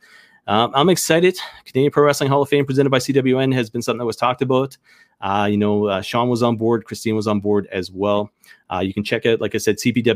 [0.48, 1.38] Um, I'm excited.
[1.66, 4.40] Canadian Pro Wrestling Hall of Fame presented by CWN has been something that was talked
[4.40, 4.78] about.
[5.20, 8.30] Uh, you know, uh, Sean was on board, Christine was on board as well.
[8.72, 10.08] Uh, you can check out, like I said, cpwhof.ca.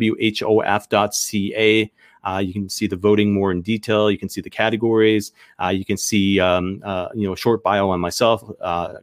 [2.25, 4.11] Uh, you can see the voting more in detail.
[4.11, 5.33] You can see the categories.
[5.63, 8.43] Uh, you can see, um, uh, you know, a short bio on myself,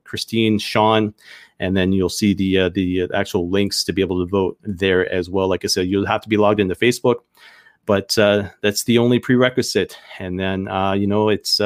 [0.05, 1.13] Christine, Sean,
[1.59, 5.29] and then you'll see the the actual links to be able to vote there as
[5.29, 5.47] well.
[5.47, 7.17] Like I said, you'll have to be logged into Facebook,
[7.89, 8.13] but
[8.61, 9.97] that's the only prerequisite.
[10.19, 11.59] And then, you know, it's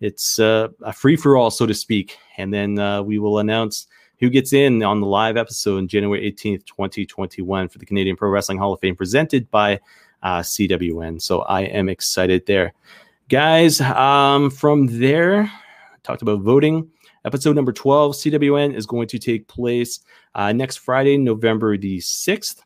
[0.00, 2.18] it's uh, a free for all, so to speak.
[2.36, 3.86] And then uh, we will announce
[4.20, 8.30] who gets in on the live episode on January 18th, 2021 for the Canadian Pro
[8.30, 9.80] Wrestling Hall of Fame presented by
[10.22, 11.20] uh, CWN.
[11.20, 12.72] So I am excited there.
[13.28, 15.50] Guys, um, from there,
[16.02, 16.90] talked about voting.
[17.24, 20.00] Episode number 12, CWN, is going to take place
[20.34, 22.62] uh, next Friday, November the 6th.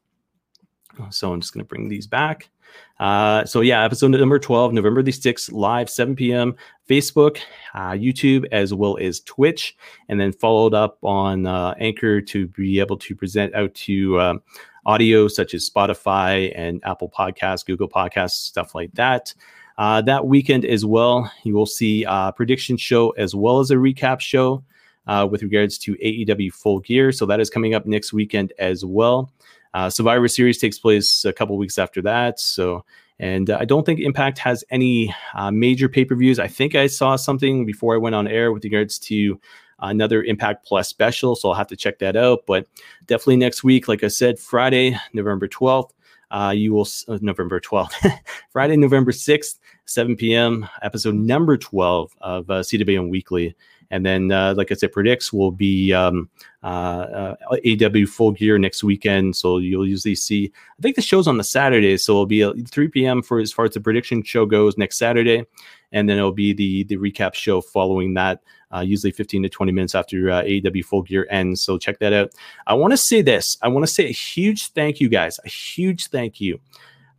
[1.11, 2.52] So I'm just going to bring these back.
[3.01, 6.55] Uh, so yeah, episode number 12, November the 6th, live 7 p.m.
[6.89, 7.39] Facebook,
[7.75, 9.77] uh, YouTube, as well as Twitch,
[10.09, 14.43] and then followed up on uh, Anchor to be able to present out to um,
[14.87, 19.35] audio such as Spotify and Apple Podcasts, Google Podcasts, stuff like that.
[19.79, 23.77] Uh, that weekend as well, you will see a prediction show as well as a
[23.77, 24.63] recap show
[25.07, 27.13] uh, with regards to AEW Full Gear.
[27.13, 29.33] So that is coming up next weekend as well.
[29.75, 32.39] Uh, Survivor Series takes place a couple weeks after that.
[32.41, 32.85] So,
[33.19, 36.39] and uh, I don't think Impact has any uh, major pay per views.
[36.39, 39.41] I think I saw something before I went on air with regards to
[39.83, 41.37] another Impact Plus special.
[41.37, 42.45] So I'll have to check that out.
[42.47, 42.67] But
[43.07, 45.91] definitely next week, like I said, Friday, November 12th,
[46.31, 48.19] uh, you will, uh, November 12th,
[48.51, 53.55] Friday, November 6th, 7 p.m., episode number 12 of uh, CWN Weekly.
[53.93, 56.31] And then, uh, like I said, predicts will be um,
[56.63, 59.37] uh, uh, AW Full Gear next weekend.
[59.37, 61.99] So you'll usually see, I think the show's on the Saturday.
[61.99, 63.23] So it'll be 3 p.m.
[63.23, 65.45] for as far as the prediction show goes next Saturday.
[65.93, 68.41] And then it'll be the the recap show following that,
[68.75, 71.61] uh, usually 15 to 20 minutes after uh, AW Full Gear ends.
[71.61, 72.33] So check that out.
[72.67, 73.59] I want to say this.
[73.61, 75.39] I want to say a huge thank you, guys.
[75.45, 76.59] A huge thank you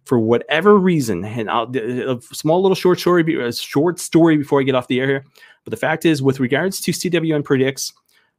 [0.05, 4.63] for whatever reason, and I'll, a small little short story, a short story before I
[4.63, 5.25] get off the air here.
[5.63, 7.93] But the fact is, with regards to CWN predicts,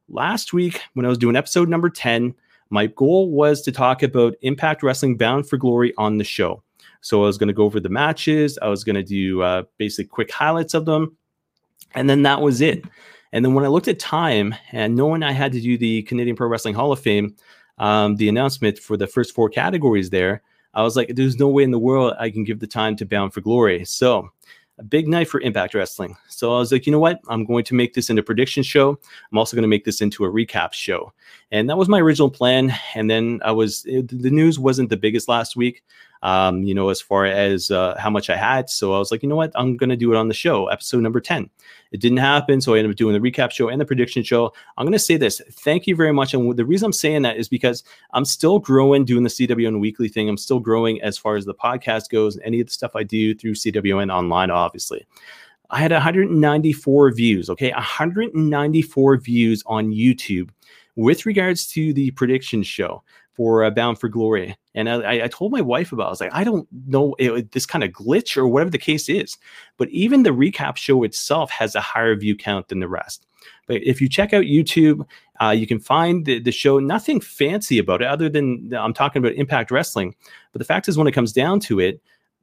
[0.07, 2.35] last week when I was doing episode number 10,
[2.69, 6.61] my goal was to talk about Impact Wrestling Bound for Glory on the show.
[7.01, 8.57] So I was going to go over the matches.
[8.61, 11.15] I was going to do uh, basically quick highlights of them.
[11.93, 12.83] And then that was it.
[13.31, 16.35] And then when I looked at time and knowing I had to do the Canadian
[16.35, 17.35] Pro Wrestling Hall of Fame,
[17.77, 20.41] um, the announcement for the first four categories there,
[20.75, 23.05] I was like, there's no way in the world I can give the time to
[23.05, 23.85] Bound for Glory.
[23.85, 24.29] So
[24.77, 26.17] a big night for Impact Wrestling.
[26.27, 27.21] So I was like, you know what?
[27.29, 28.99] I'm going to make this into a prediction show.
[29.31, 31.13] I'm also going to make this into a recap show.
[31.51, 32.73] And that was my original plan.
[32.93, 35.83] And then I was, eh, it, the news wasn't the biggest last week
[36.23, 38.69] um, you know, as far as uh, how much I had.
[38.69, 40.67] So I was like, you know what, I'm going to do it on the show,
[40.67, 41.49] episode number 10.
[41.91, 42.61] It didn't happen.
[42.61, 44.53] So I ended up doing the recap show and the prediction show.
[44.77, 46.33] I'm going to say this thank you very much.
[46.33, 50.09] And the reason I'm saying that is because I'm still growing doing the CWN weekly
[50.09, 50.27] thing.
[50.27, 53.03] I'm still growing as far as the podcast goes, and any of the stuff I
[53.03, 55.05] do through CWN online, obviously.
[55.71, 57.71] I had 194 views, okay?
[57.71, 60.49] 194 views on YouTube
[60.95, 63.03] with regards to the prediction show
[63.35, 64.55] for uh, Bound for Glory.
[64.73, 66.03] And I, I, told my wife about.
[66.03, 66.07] It.
[66.07, 69.09] I was like, I don't know it, this kind of glitch or whatever the case
[69.09, 69.37] is,
[69.77, 73.25] but even the recap show itself has a higher view count than the rest.
[73.67, 75.05] But if you check out YouTube,
[75.41, 76.79] uh, you can find the, the show.
[76.79, 80.15] Nothing fancy about it, other than I'm talking about Impact Wrestling.
[80.51, 82.01] But the fact is, when it comes down to it,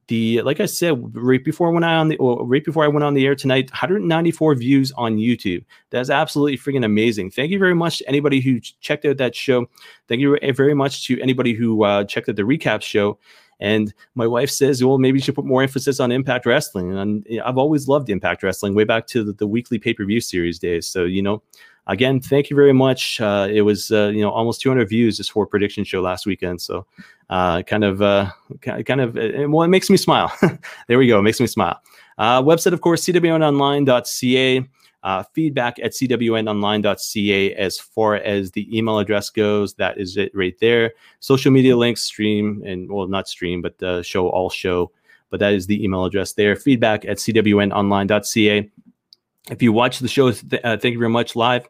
[0.09, 3.15] the like I said right before when I on the right before I went on
[3.15, 5.65] the air tonight, 194 views on YouTube.
[5.91, 7.31] That's absolutely freaking amazing.
[7.31, 9.67] Thank you very much to anybody who checked out that show.
[10.09, 13.19] Thank you very much to anybody who uh, checked out the recap show.
[13.61, 16.99] And my wife says, well, maybe you should put more emphasis on Impact Wrestling.
[16.99, 20.21] And I've always loved Impact Wrestling way back to the, the weekly pay per view
[20.21, 20.89] series days.
[20.89, 21.43] So you know,
[21.87, 23.21] again, thank you very much.
[23.21, 26.61] Uh, it was uh, you know almost 200 views just for prediction show last weekend.
[26.61, 26.87] So
[27.31, 28.31] uh, kind of uh,
[28.61, 29.15] kind of
[29.51, 30.33] well, it makes me smile.
[30.89, 31.19] there we go.
[31.19, 31.81] It makes me smile.
[32.19, 34.69] Uh, website, of course, cwnonline.ca.
[35.03, 39.75] Uh, feedback at cwnonline.ca as far as the email address goes.
[39.75, 40.93] That is it right there.
[41.19, 44.93] Social media links, stream, and well, not stream, but uh, show all show.
[45.31, 46.55] But that is the email address there.
[46.55, 48.71] Feedback at cwnonline.ca.
[49.51, 51.67] If you watch the show, th- uh, thank you very much live.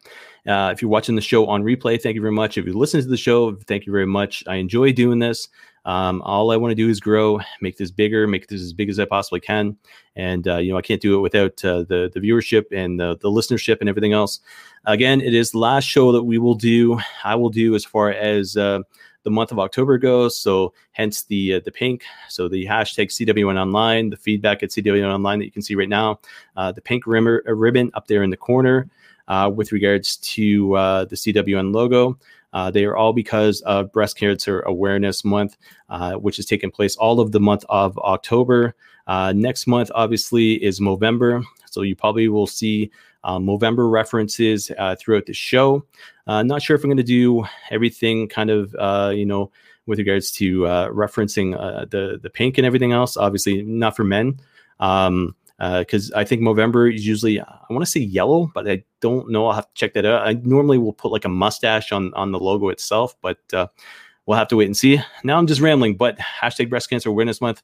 [0.46, 2.58] Uh, if you're watching the show on replay, thank you very much.
[2.58, 4.44] If you listen to the show, thank you very much.
[4.46, 5.48] I enjoy doing this.
[5.84, 8.88] Um, all I want to do is grow, make this bigger, make this as big
[8.88, 9.76] as I possibly can.
[10.14, 13.16] And uh, you know, I can't do it without uh, the the viewership and the,
[13.20, 14.40] the listenership and everything else.
[14.84, 17.00] Again, it is the last show that we will do.
[17.24, 18.80] I will do as far as uh,
[19.22, 20.38] the month of October goes.
[20.38, 22.04] So hence the uh, the pink.
[22.28, 25.88] So the hashtag CWN Online, the feedback at CWN Online that you can see right
[25.88, 26.20] now,
[26.56, 28.88] uh, the pink rimmer, uh, ribbon up there in the corner
[29.28, 32.18] uh, with regards to uh, the CWN logo.
[32.52, 35.56] Uh, they are all because of Breast Cancer Awareness Month,
[36.16, 38.74] which is taking place all of the month of October.
[39.32, 41.42] next month, obviously, is November.
[41.70, 42.90] So you probably will see
[43.24, 45.84] um, November references uh, throughout the show.
[46.26, 49.50] Uh, not sure if I'm going to do everything kind of, uh, you know,
[49.86, 53.16] with regards to uh, referencing uh, the the pink and everything else.
[53.16, 54.40] Obviously, not for men.
[54.80, 58.68] Um, uh because uh, I think November is usually I want to say yellow, but
[58.68, 59.46] I don't know.
[59.46, 60.26] I'll have to check that out.
[60.26, 63.68] I normally will put like a mustache on on the logo itself, but uh,
[64.26, 65.00] we'll have to wait and see.
[65.24, 67.62] Now I'm just rambling, but hashtag Breast Cancer Awareness Month.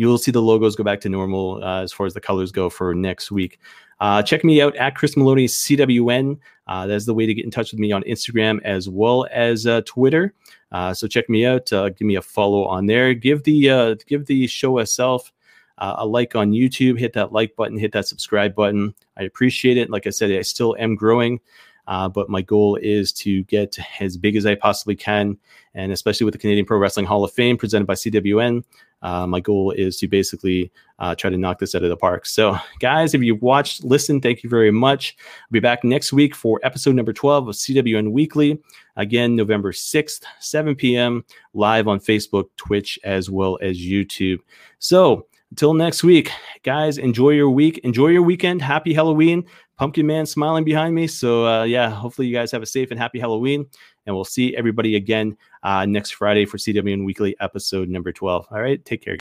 [0.00, 2.70] You'll see the logos go back to normal uh, as far as the colors go
[2.70, 3.60] for next week.
[4.00, 6.38] Uh, check me out at Chris Maloney CWN.
[6.66, 9.66] Uh, that's the way to get in touch with me on Instagram as well as
[9.66, 10.32] uh, Twitter.
[10.72, 11.70] Uh, so check me out.
[11.70, 13.12] Uh, give me a follow on there.
[13.12, 15.30] Give the uh, give the show itself
[15.76, 16.98] a like on YouTube.
[16.98, 17.76] Hit that like button.
[17.76, 18.94] Hit that subscribe button.
[19.18, 19.90] I appreciate it.
[19.90, 21.40] Like I said, I still am growing.
[21.86, 25.36] Uh, but my goal is to get as big as I possibly can.
[25.74, 28.64] And especially with the Canadian Pro Wrestling Hall of Fame presented by CWN,
[29.02, 32.26] uh, my goal is to basically uh, try to knock this out of the park.
[32.26, 35.16] So, guys, if you've watched, listen, thank you very much.
[35.18, 38.60] I'll be back next week for episode number 12 of CWN Weekly.
[38.96, 41.24] Again, November 6th, 7 p.m.,
[41.54, 44.40] live on Facebook, Twitch, as well as YouTube.
[44.78, 46.30] So, until next week,
[46.62, 48.62] guys, enjoy your week, enjoy your weekend.
[48.62, 49.44] Happy Halloween
[49.80, 51.06] Pumpkin Man smiling behind me.
[51.06, 53.64] So uh, yeah, hopefully you guys have a safe and happy Halloween,
[54.04, 58.46] and we'll see everybody again uh, next Friday for CWN Weekly episode number twelve.
[58.50, 59.16] All right, take care.